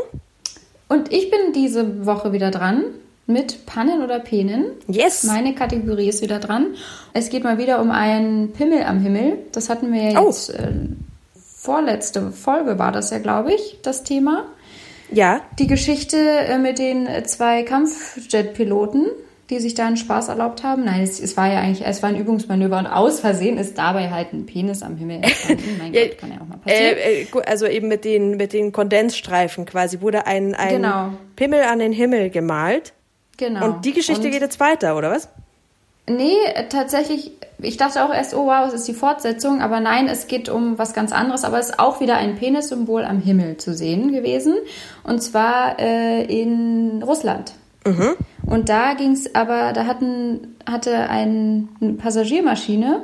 Und 0.87 1.11
ich 1.11 1.31
bin 1.31 1.53
diese 1.53 2.05
Woche 2.05 2.31
wieder 2.31 2.51
dran 2.51 2.83
mit 3.25 3.65
Pannen 3.65 4.01
oder 4.03 4.19
Penen. 4.19 4.65
Yes. 4.87 5.23
Meine 5.23 5.55
Kategorie 5.55 6.09
ist 6.09 6.21
wieder 6.21 6.39
dran. 6.39 6.75
Es 7.13 7.29
geht 7.29 7.43
mal 7.43 7.57
wieder 7.57 7.81
um 7.81 7.89
einen 7.91 8.51
Pimmel 8.51 8.83
am 8.83 8.99
Himmel. 9.01 9.37
Das 9.53 9.69
hatten 9.69 9.91
wir 9.93 10.11
ja 10.11 10.21
Oh. 10.21 10.27
jetzt. 10.27 10.49
Äh, 10.49 10.71
vorletzte 11.35 12.31
Folge 12.31 12.77
war 12.79 12.91
das 12.91 13.09
ja, 13.11 13.19
glaube 13.19 13.53
ich, 13.53 13.79
das 13.81 14.03
Thema. 14.03 14.45
Ja, 15.11 15.41
Die 15.59 15.67
Geschichte 15.67 16.17
äh, 16.17 16.57
mit 16.57 16.79
den 16.79 17.07
zwei 17.25 17.63
Kampfjet-Piloten, 17.63 19.05
die 19.49 19.59
sich 19.59 19.73
da 19.73 19.85
einen 19.87 19.97
Spaß 19.97 20.29
erlaubt 20.29 20.63
haben. 20.63 20.85
Nein, 20.85 21.01
es, 21.03 21.19
es 21.19 21.37
war 21.37 21.51
ja 21.51 21.59
eigentlich, 21.59 21.85
es 21.85 22.01
war 22.01 22.09
ein 22.09 22.17
Übungsmanöver 22.17 22.79
und 22.79 22.87
aus 22.87 23.19
Versehen 23.19 23.57
ist 23.57 23.77
dabei 23.77 24.09
halt 24.09 24.33
ein 24.33 24.45
Penis 24.45 24.81
am 24.81 24.97
Himmel 24.97 25.17
entstanden. 25.23 25.63
Mein 25.79 25.93
Ja, 25.93 26.07
Gott, 26.07 26.17
kann 26.17 26.29
ja 26.31 26.37
auch 26.41 26.47
mal 26.47 26.57
passieren. 26.57 26.97
Äh, 26.97 27.21
äh, 27.23 27.27
also 27.45 27.65
eben 27.67 27.87
mit 27.87 28.05
den, 28.05 28.37
mit 28.37 28.53
den 28.53 28.71
Kondensstreifen 28.71 29.65
quasi 29.65 30.01
wurde 30.01 30.25
ein, 30.25 30.55
ein 30.55 30.75
Genau. 30.81 31.09
Pimmel 31.35 31.61
an 31.63 31.79
den 31.79 31.91
Himmel 31.91 32.29
gemalt. 32.29 32.93
Genau. 33.37 33.65
Und 33.65 33.85
die 33.85 33.93
Geschichte 33.93 34.25
Und- 34.25 34.31
geht 34.31 34.41
jetzt 34.41 34.59
weiter, 34.59 34.97
oder 34.97 35.11
was? 35.11 35.29
Nee, 36.05 36.35
tatsächlich, 36.67 37.31
ich 37.59 37.77
dachte 37.77 38.03
auch 38.03 38.13
erst, 38.13 38.33
oh 38.33 38.45
wow, 38.47 38.67
es 38.67 38.73
ist 38.73 38.87
die 38.89 38.93
Fortsetzung, 38.93 39.61
aber 39.61 39.79
nein, 39.79 40.09
es 40.09 40.27
geht 40.27 40.49
um 40.49 40.77
was 40.77 40.93
ganz 40.93 41.13
anderes, 41.13 41.45
aber 41.45 41.59
es 41.59 41.69
ist 41.69 41.79
auch 41.79 42.01
wieder 42.01 42.17
ein 42.17 42.35
Penissymbol 42.35 43.05
am 43.05 43.21
Himmel 43.21 43.55
zu 43.55 43.73
sehen 43.73 44.11
gewesen. 44.11 44.55
Und 45.05 45.23
zwar 45.23 45.79
äh, 45.79 46.25
in 46.25 47.01
Russland. 47.03 47.53
Und 48.45 48.69
da 48.69 48.93
ging 48.93 49.11
es 49.11 49.35
aber, 49.35 49.73
da 49.73 49.85
hatten, 49.85 50.55
hatte 50.65 51.09
ein, 51.09 51.67
eine 51.81 51.93
Passagiermaschine 51.93 53.03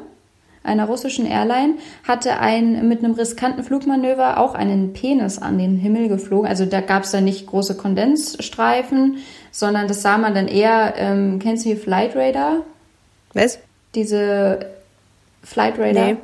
einer 0.63 0.85
russischen 0.85 1.25
Airline, 1.25 1.75
hatte 2.07 2.39
ein, 2.39 2.87
mit 2.87 3.03
einem 3.03 3.13
riskanten 3.13 3.63
Flugmanöver 3.63 4.39
auch 4.39 4.53
einen 4.53 4.93
Penis 4.93 5.39
an 5.39 5.57
den 5.57 5.77
Himmel 5.77 6.09
geflogen. 6.09 6.47
Also 6.47 6.65
da 6.65 6.81
gab 6.81 7.03
es 7.03 7.11
dann 7.11 7.23
nicht 7.23 7.47
große 7.47 7.75
Kondensstreifen, 7.75 9.17
sondern 9.51 9.87
das 9.87 10.01
sah 10.01 10.17
man 10.17 10.33
dann 10.33 10.47
eher, 10.47 10.93
ähm, 10.97 11.39
kennst 11.39 11.65
du 11.65 11.69
hier 11.69 11.77
Flight 11.77 12.15
Radar? 12.15 12.61
Was? 13.33 13.59
diese 13.95 14.67
Flight 15.43 15.79
Radar. 15.79 16.05
Nee. 16.05 16.17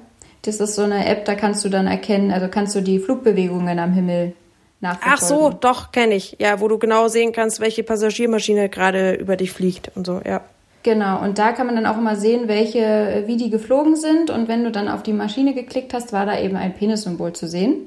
Das 0.43 0.59
ist 0.59 0.75
so 0.75 0.83
eine 0.83 1.07
App, 1.07 1.25
da 1.25 1.33
kannst 1.33 1.65
du 1.65 1.69
dann 1.69 1.87
erkennen, 1.87 2.31
also 2.31 2.47
kannst 2.47 2.75
du 2.75 2.81
die 2.81 2.99
Flugbewegungen 2.99 3.79
am 3.79 3.93
Himmel 3.93 4.33
nachverfolgen. 4.79 5.17
Ach 5.17 5.21
so, 5.21 5.57
doch, 5.57 5.91
kenne 5.91 6.13
ich. 6.13 6.37
Ja, 6.39 6.59
wo 6.59 6.67
du 6.67 6.77
genau 6.77 7.07
sehen 7.07 7.31
kannst, 7.31 7.59
welche 7.59 7.83
Passagiermaschine 7.83 8.69
gerade 8.69 9.13
über 9.13 9.37
dich 9.37 9.51
fliegt 9.51 9.91
und 9.95 10.05
so, 10.05 10.21
ja. 10.23 10.41
Genau, 10.83 11.19
und 11.19 11.39
da 11.39 11.51
kann 11.51 11.65
man 11.65 11.75
dann 11.75 11.87
auch 11.87 11.97
immer 11.97 12.15
sehen, 12.15 12.47
welche, 12.47 12.79
äh, 12.79 13.23
wie 13.27 13.37
die 13.37 13.49
geflogen 13.49 13.95
sind. 13.95 14.29
Und 14.29 14.47
wenn 14.47 14.63
du 14.63 14.69
dann 14.69 14.87
auf 14.87 15.01
die 15.01 15.13
Maschine 15.13 15.55
geklickt 15.55 15.95
hast, 15.95 16.13
war 16.13 16.27
da 16.27 16.39
eben 16.39 16.55
ein 16.57 16.75
Penissymbol 16.75 17.33
zu 17.33 17.47
sehen. 17.47 17.77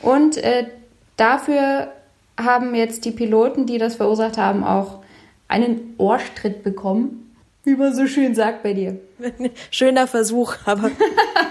Und 0.00 0.38
äh, 0.38 0.64
dafür 1.18 1.88
haben 2.38 2.74
jetzt 2.74 3.04
die 3.04 3.10
Piloten, 3.10 3.66
die 3.66 3.78
das 3.78 3.96
verursacht 3.96 4.38
haben, 4.38 4.64
auch 4.64 5.00
einen 5.48 5.94
Ohrstritt 5.98 6.62
bekommen. 6.62 7.34
Wie 7.64 7.74
man 7.74 7.94
so 7.94 8.06
schön 8.06 8.34
sagt 8.34 8.62
bei 8.62 8.72
dir. 8.72 8.98
Schöner 9.70 10.06
Versuch, 10.06 10.54
aber 10.64 10.90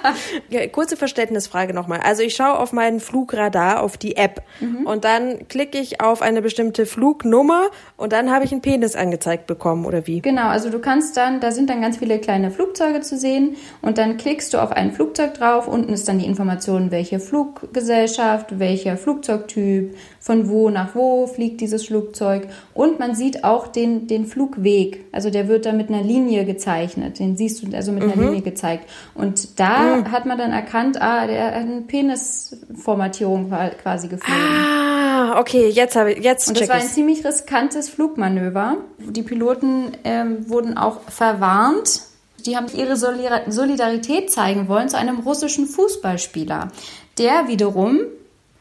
kurze 0.71 0.97
Verständnisfrage 0.97 1.73
nochmal. 1.73 1.99
Also 2.03 2.23
ich 2.23 2.35
schaue 2.35 2.57
auf 2.59 2.73
meinen 2.73 2.99
Flugradar, 2.99 3.81
auf 3.81 3.97
die 3.97 4.15
App 4.17 4.41
Mhm. 4.59 4.87
und 4.87 5.03
dann 5.03 5.47
klicke 5.49 5.77
ich 5.77 6.01
auf 6.01 6.21
eine 6.21 6.41
bestimmte 6.41 6.85
Flugnummer 6.85 7.67
und 7.95 8.11
dann 8.11 8.31
habe 8.31 8.45
ich 8.45 8.51
einen 8.51 8.61
Penis 8.61 8.95
angezeigt 8.95 9.45
bekommen 9.45 9.85
oder 9.85 10.07
wie? 10.07 10.21
Genau, 10.21 10.47
also 10.47 10.69
du 10.69 10.79
kannst 10.79 11.15
dann, 11.17 11.39
da 11.39 11.51
sind 11.51 11.69
dann 11.69 11.81
ganz 11.81 11.97
viele 11.97 12.17
kleine 12.19 12.49
Flugzeuge 12.49 13.01
zu 13.01 13.17
sehen 13.17 13.55
und 13.81 13.97
dann 13.99 14.17
klickst 14.17 14.53
du 14.53 14.57
auf 14.57 14.71
ein 14.71 14.93
Flugzeug 14.93 15.35
drauf. 15.35 15.67
Unten 15.67 15.93
ist 15.93 16.07
dann 16.07 16.17
die 16.19 16.25
Information, 16.25 16.89
welche 16.91 17.19
Fluggesellschaft, 17.19 18.59
welcher 18.59 18.97
Flugzeugtyp, 18.97 19.95
von 20.19 20.49
wo 20.49 20.69
nach 20.69 20.95
wo 20.95 21.27
fliegt 21.27 21.61
dieses 21.61 21.85
Flugzeug 21.85 22.47
und 22.73 22.99
man 22.99 23.13
sieht 23.15 23.43
auch 23.43 23.67
den, 23.67 24.07
den 24.07 24.25
Flugweg. 24.25 25.05
Also 25.11 25.29
der 25.29 25.47
wird 25.47 25.65
da 25.65 25.71
mit 25.73 25.89
einer 25.89 26.01
Linie 26.03 26.45
gezeichnet. 26.45 27.19
Den 27.19 27.37
siehst 27.37 27.56
du 27.61 27.75
also 27.75 27.91
mit 27.91 28.03
einer 28.03 28.15
Linie 28.15 28.41
gezeigt. 28.41 28.89
Und 29.13 29.59
da 29.59 30.03
hat 30.11 30.25
man 30.25 30.37
dann 30.37 30.51
erkannt, 30.51 31.01
ah, 31.01 31.25
der 31.27 31.45
hat 31.47 31.53
eine 31.55 31.81
Penisformatierung 31.81 33.49
qua- 33.49 33.69
quasi 33.69 34.07
geflogen. 34.07 34.41
Ah, 34.43 35.39
okay, 35.39 35.69
jetzt 35.69 35.95
habe 35.95 36.13
ich 36.13 36.23
jetzt 36.23 36.47
Und 36.47 36.59
das 36.59 36.69
war 36.69 36.75
ein 36.77 36.81
ziemlich 36.87 37.25
riskantes 37.25 37.89
Flugmanöver. 37.89 38.77
Die 38.99 39.23
Piloten 39.23 39.91
ähm, 40.03 40.49
wurden 40.49 40.77
auch 40.77 41.01
verwarnt. 41.09 42.01
Die 42.45 42.55
haben 42.55 42.67
ihre 42.73 42.95
Solidarität 42.95 44.31
zeigen 44.31 44.67
wollen 44.67 44.89
zu 44.89 44.97
einem 44.97 45.19
russischen 45.19 45.65
Fußballspieler. 45.67 46.69
Der 47.17 47.47
wiederum 47.47 47.99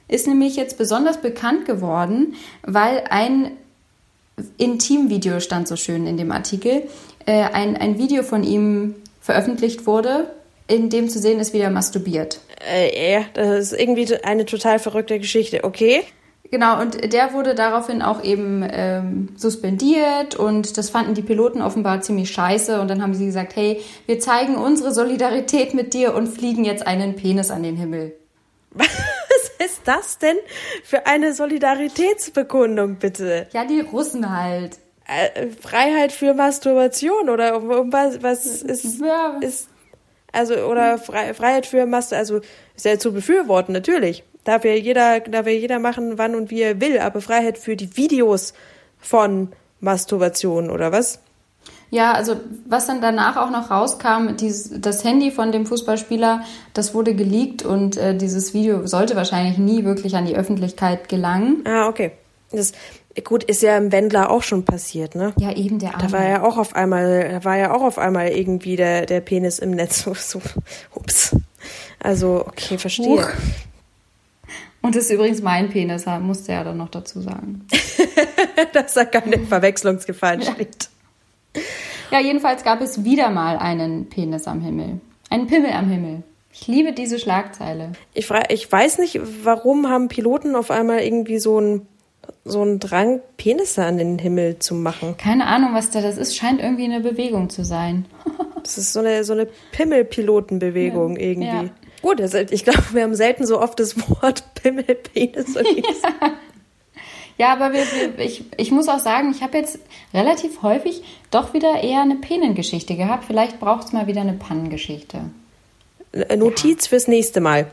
ist 0.09 0.27
nämlich 0.27 0.57
jetzt 0.57 0.79
besonders 0.79 1.19
bekannt 1.21 1.67
geworden, 1.67 2.35
weil 2.63 3.05
ein 3.11 3.53
Intimvideo 4.59 5.41
stand 5.41 5.67
so 5.69 5.77
schön 5.77 6.07
in 6.07 6.17
dem 6.17 6.31
Artikel, 6.31 6.83
äh, 7.27 7.43
ein, 7.43 7.77
ein 7.77 7.99
Video 7.99 8.23
von 8.23 8.43
ihm 8.43 8.95
veröffentlicht 9.21 9.87
wurde, 9.87 10.31
in 10.69 10.91
dem 10.91 11.09
zu 11.09 11.19
sehen 11.19 11.39
ist, 11.41 11.53
wie 11.53 11.59
er 11.59 11.71
masturbiert. 11.71 12.41
Äh, 12.69 13.13
ja, 13.13 13.25
das 13.35 13.73
ist 13.73 13.81
irgendwie 13.81 14.17
eine 14.25 14.47
total 14.47 14.79
verrückte 14.79 15.19
Geschichte. 15.19 15.65
Okay. 15.65 16.03
Genau, 16.51 16.81
und 16.81 17.13
der 17.13 17.33
wurde 17.33 17.55
daraufhin 17.55 18.03
auch 18.03 18.23
eben 18.23 18.65
ähm, 18.71 19.31
suspendiert 19.37 20.37
und 20.37 20.79
das 20.79 20.91
fanden 20.91 21.15
die 21.15 21.23
Piloten 21.23 21.61
offenbar 21.61 22.03
ziemlich 22.03 22.31
scheiße 22.31 22.81
und 22.81 22.89
dann 22.89 23.03
haben 23.03 23.15
sie 23.15 23.27
gesagt, 23.27 23.57
hey, 23.57 23.83
wir 24.07 24.21
zeigen 24.21 24.57
unsere 24.57 24.93
Solidarität 24.93 25.75
mit 25.75 25.93
dir 25.93 26.15
und 26.15 26.29
fliegen 26.29 26.65
jetzt 26.65 26.87
einen 26.87 27.17
Penis 27.17 27.51
an 27.51 27.65
den 27.65 27.77
Himmel. 27.77 28.15
Was 28.71 28.87
ist 29.65 29.81
das 29.85 30.19
denn 30.19 30.37
für 30.85 31.07
eine 31.07 31.35
Solidaritätsbekundung, 31.35 32.97
bitte? 32.97 33.49
Ja, 33.53 33.65
die 33.65 33.81
Russen 33.81 34.37
halt. 34.37 34.79
Äh, 35.09 35.49
Freiheit 35.61 36.11
für 36.11 36.35
Masturbation 36.35 37.31
oder 37.31 37.57
um, 37.57 37.71
um 37.71 37.93
was, 37.93 38.23
was 38.23 38.45
ist, 38.63 39.01
Ja. 39.01 39.39
ist 39.41 39.69
also 40.33 40.55
oder 40.55 40.99
Fre 40.99 41.33
Freiheit 41.33 41.65
für 41.67 41.87
Master, 41.87 42.17
also 42.17 42.41
ist 42.75 42.85
ja 42.85 42.99
zu 42.99 43.13
befürworten, 43.13 43.73
natürlich. 43.73 44.25
Darf 44.45 44.65
ja 44.65 44.73
jeder, 44.73 45.21
darf 45.21 45.47
ja 45.47 45.53
jeder 45.53 45.79
machen, 45.79 46.19
wann 46.19 46.35
und 46.35 46.51
wie 46.51 46.63
er 46.63 46.81
will, 46.81 46.99
aber 46.99 47.21
Freiheit 47.21 47.57
für 47.59 47.77
die 47.77 47.97
Videos 47.97 48.53
von 48.99 49.53
Masturbation 49.81 50.71
oder 50.71 50.93
was? 50.93 51.21
Ja, 51.91 52.13
also 52.13 52.37
was 52.67 52.87
dann 52.87 53.01
danach 53.01 53.37
auch 53.37 53.51
noch 53.51 53.71
rauskam, 53.71 54.37
dieses, 54.37 54.81
das 54.81 55.05
Handy 55.05 55.31
von 55.31 55.53
dem 55.53 55.67
Fußballspieler, 55.67 56.45
das 56.75 56.95
wurde 56.95 57.15
geleakt 57.15 57.65
und 57.65 57.97
äh, 57.97 58.17
dieses 58.17 58.55
Video 58.55 58.87
sollte 58.87 59.15
wahrscheinlich 59.15 59.57
nie 59.57 59.85
wirklich 59.85 60.17
an 60.17 60.27
die 60.27 60.37
Öffentlichkeit 60.37 61.09
gelangen. 61.09 61.65
Ah, 61.65 61.89
okay. 61.89 62.13
Das 62.51 62.73
gut 63.25 63.45
ist 63.45 63.63
ja 63.63 63.77
im 63.77 63.93
Wendler 63.93 64.31
auch 64.31 64.43
schon 64.43 64.65
passiert, 64.65 65.15
ne? 65.15 65.33
Ja, 65.39 65.53
eben 65.53 65.79
der 65.79 65.93
Da 65.93 66.13
war 66.13 66.27
ja 66.27 66.43
auch 66.43 66.59
auf 66.59 66.75
einmal, 66.75 67.29
da 67.31 67.45
war 67.45 67.57
ja 67.57 67.75
auch 67.75 67.83
auf 67.83 67.99
einmal 67.99 68.29
irgendwie 68.29 68.77
der, 68.77 69.07
der 69.07 69.21
Penis 69.21 69.59
im 69.59 69.71
Netz. 69.71 70.07
So, 70.17 70.41
ups. 70.95 71.37
Also, 72.01 72.45
okay, 72.47 72.79
verstehe. 72.79 73.07
Huch. 73.07 73.29
Und 74.83 74.95
das 74.95 75.05
ist 75.05 75.11
übrigens 75.11 75.43
mein 75.43 75.69
Penis, 75.71 76.07
musste 76.21 76.53
er 76.53 76.65
dann 76.65 76.77
noch 76.77 76.91
dazu 76.91 77.21
sagen. 77.21 77.67
Dass 78.73 78.95
da 78.95 79.05
keine 79.05 79.39
Verwechslungsgefahr 79.47 80.35
entsteht. 80.35 80.89
Ja, 82.11 82.21
jedenfalls 82.21 82.63
gab 82.63 82.81
es 82.81 83.03
wieder 83.03 83.31
mal 83.31 83.59
einen 83.59 84.09
Penis 84.09 84.47
am 84.47 84.61
Himmel. 84.61 85.01
Einen 85.29 85.47
Pimmel 85.49 85.73
am 85.73 85.91
Himmel. 85.91 86.23
Ich 86.53 86.69
liebe 86.69 86.93
diese 86.93 87.19
Schlagzeile. 87.19 87.93
Ich, 88.15 88.27
frage, 88.27 88.55
ich 88.55 88.71
weiß 88.71 88.99
nicht, 88.99 89.21
warum 89.43 89.89
haben 89.89 90.09
Piloten 90.09 90.55
auf 90.55 90.71
einmal 90.71 91.01
irgendwie 91.01 91.39
so 91.39 91.59
einen 91.59 91.89
so 92.45 92.63
einen 92.63 92.79
Drang, 92.79 93.21
Penisse 93.37 93.85
an 93.85 93.99
den 93.99 94.19
Himmel 94.19 94.59
zu 94.59 94.75
machen. 94.75 95.17
Keine 95.17 95.47
Ahnung, 95.47 95.75
was 95.75 95.91
da 95.91 96.01
das 96.01 96.17
ist. 96.17 96.37
Scheint 96.37 96.61
irgendwie 96.61 96.85
eine 96.85 97.01
Bewegung 97.01 97.51
zu 97.51 97.65
sein. 97.65 98.07
Das 98.63 98.79
ist 98.79 98.93
so 98.93 98.99
eine, 98.99 99.23
so 99.23 99.33
eine 99.33 99.47
Pimmel-Pilotenbewegung 99.71 101.17
irgendwie. 101.17 101.47
Ja. 101.47 101.71
Gut, 102.03 102.21
also 102.21 102.39
ich 102.39 102.65
glaube, 102.65 102.83
wir 102.95 103.05
haben 103.05 103.15
selten 103.15 103.47
so 103.47 103.61
oft 103.61 103.79
das 103.79 103.97
Wort 104.11 104.43
Pimmel, 104.55 104.83
Penis 104.83 105.57
und 105.57 105.69
Ja, 107.39 107.53
aber 107.53 107.73
wir, 107.73 107.85
wir, 108.17 108.19
ich, 108.19 108.45
ich 108.57 108.73
muss 108.73 108.89
auch 108.89 108.99
sagen, 108.99 109.31
ich 109.31 109.45
habe 109.45 109.57
jetzt 109.57 109.79
relativ 110.13 110.63
häufig 110.63 111.05
doch 111.31 111.55
wieder 111.55 111.81
eher 111.81 112.03
eine 112.03 112.17
Penengeschichte 112.17 112.97
gehabt. 112.97 113.27
Vielleicht 113.27 113.61
braucht 113.61 113.87
es 113.87 113.93
mal 113.93 114.09
wieder 114.09 114.23
eine 114.23 114.33
Pannengeschichte. 114.33 115.21
Notiz 116.37 116.89
fürs 116.89 117.07
nächste 117.07 117.41
Mal. 117.41 117.69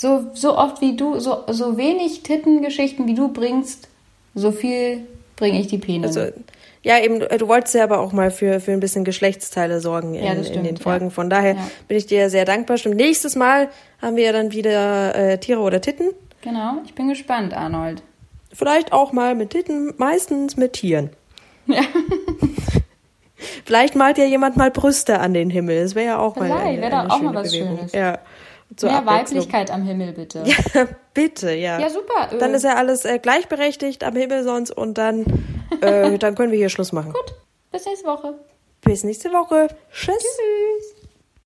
So, 0.00 0.30
so 0.32 0.56
oft 0.56 0.80
wie 0.80 0.96
du, 0.96 1.18
so, 1.20 1.44
so 1.48 1.76
wenig 1.76 2.22
Tittengeschichten 2.22 3.06
wie 3.06 3.12
du 3.12 3.28
bringst, 3.28 3.86
so 4.34 4.50
viel 4.50 5.06
bringe 5.36 5.60
ich 5.60 5.66
die 5.66 5.76
Penen. 5.76 6.06
Also, 6.06 6.28
ja, 6.82 6.98
eben, 6.98 7.20
du 7.20 7.48
wolltest 7.48 7.74
ja 7.74 7.84
aber 7.84 7.98
auch 8.00 8.10
mal 8.12 8.30
für, 8.30 8.60
für 8.60 8.72
ein 8.72 8.80
bisschen 8.80 9.04
Geschlechtsteile 9.04 9.80
sorgen 9.82 10.14
in, 10.14 10.24
Ja, 10.24 10.30
das 10.34 10.46
in 10.46 10.52
stimmt, 10.54 10.66
den 10.68 10.76
Folgen. 10.78 11.06
ja. 11.06 11.10
Von 11.10 11.28
daher 11.28 11.52
Ja. 11.54 11.70
bin 11.86 11.98
ich 11.98 12.06
dir 12.06 12.30
sehr 12.30 12.46
dankbar. 12.46 12.78
Stimmt, 12.78 12.96
nächstes 12.96 13.36
Mal 13.36 13.68
haben 14.00 14.16
wir 14.16 14.24
ja 14.24 14.32
dann 14.32 14.52
wieder 14.52 15.14
äh, 15.14 15.36
Tiere 15.38 15.60
oder 15.60 15.82
Titten. 15.82 16.08
genau, 16.40 16.76
ich 16.86 16.94
bin 16.94 17.08
gespannt, 17.10 17.52
Arnold. 17.52 18.02
Vielleicht 18.54 18.94
auch 18.94 19.12
mal 19.12 19.34
mit 19.34 19.50
Titten, 19.50 19.92
meistens 19.98 20.56
mit 20.56 20.72
Tieren. 20.72 21.10
Ja. 21.66 21.82
Vielleicht 23.64 23.94
malt 23.96 24.18
ja 24.18 24.24
jemand 24.24 24.56
mal 24.56 24.70
Brüste 24.70 25.18
an 25.20 25.32
den 25.34 25.50
Himmel. 25.50 25.82
Das 25.82 25.94
wäre 25.94 26.06
ja 26.06 26.18
auch 26.18 26.36
mal 26.36 26.46
Vielleicht, 26.46 26.64
eine, 26.66 26.80
wäre 26.82 26.90
doch 26.90 26.98
eine 27.00 27.12
auch 27.12 27.20
mal 27.20 27.34
was 27.34 27.52
Bewegung. 27.52 27.76
Schönes. 27.78 27.92
Ja. 27.92 28.18
Zur 28.76 28.90
Mehr. 28.90 29.04
Weiblichkeit 29.06 29.70
am 29.70 29.82
Himmel, 29.82 30.12
bitte. 30.12 30.44
Ja, 30.74 30.86
bitte, 31.12 31.50
ja. 31.52 31.78
Ja, 31.80 31.90
super. 31.90 32.28
Dann 32.38 32.52
Äh, 32.52 32.56
ist 32.56 32.62
ja 32.62 32.74
alles 32.76 33.04
äh, 33.04 33.18
gleichberechtigt 33.18 34.04
am 34.04 34.14
Himmel 34.14 34.44
sonst 34.44 34.70
und 34.70 34.96
dann, 34.96 35.24
äh, 35.80 36.16
dann 36.18 36.34
können 36.34 36.52
wir 36.52 36.58
hier 36.58 36.68
Schluss 36.68 36.92
machen. 36.92 37.12
Gut, 37.12 37.34
bis 37.72 37.84
nächste 37.86 38.06
Woche. 38.06 38.34
Bis 38.82 39.04
nächste 39.04 39.30
Woche. 39.30 39.68
Tschüss. 39.92 40.16
Tschüss. 40.18 40.94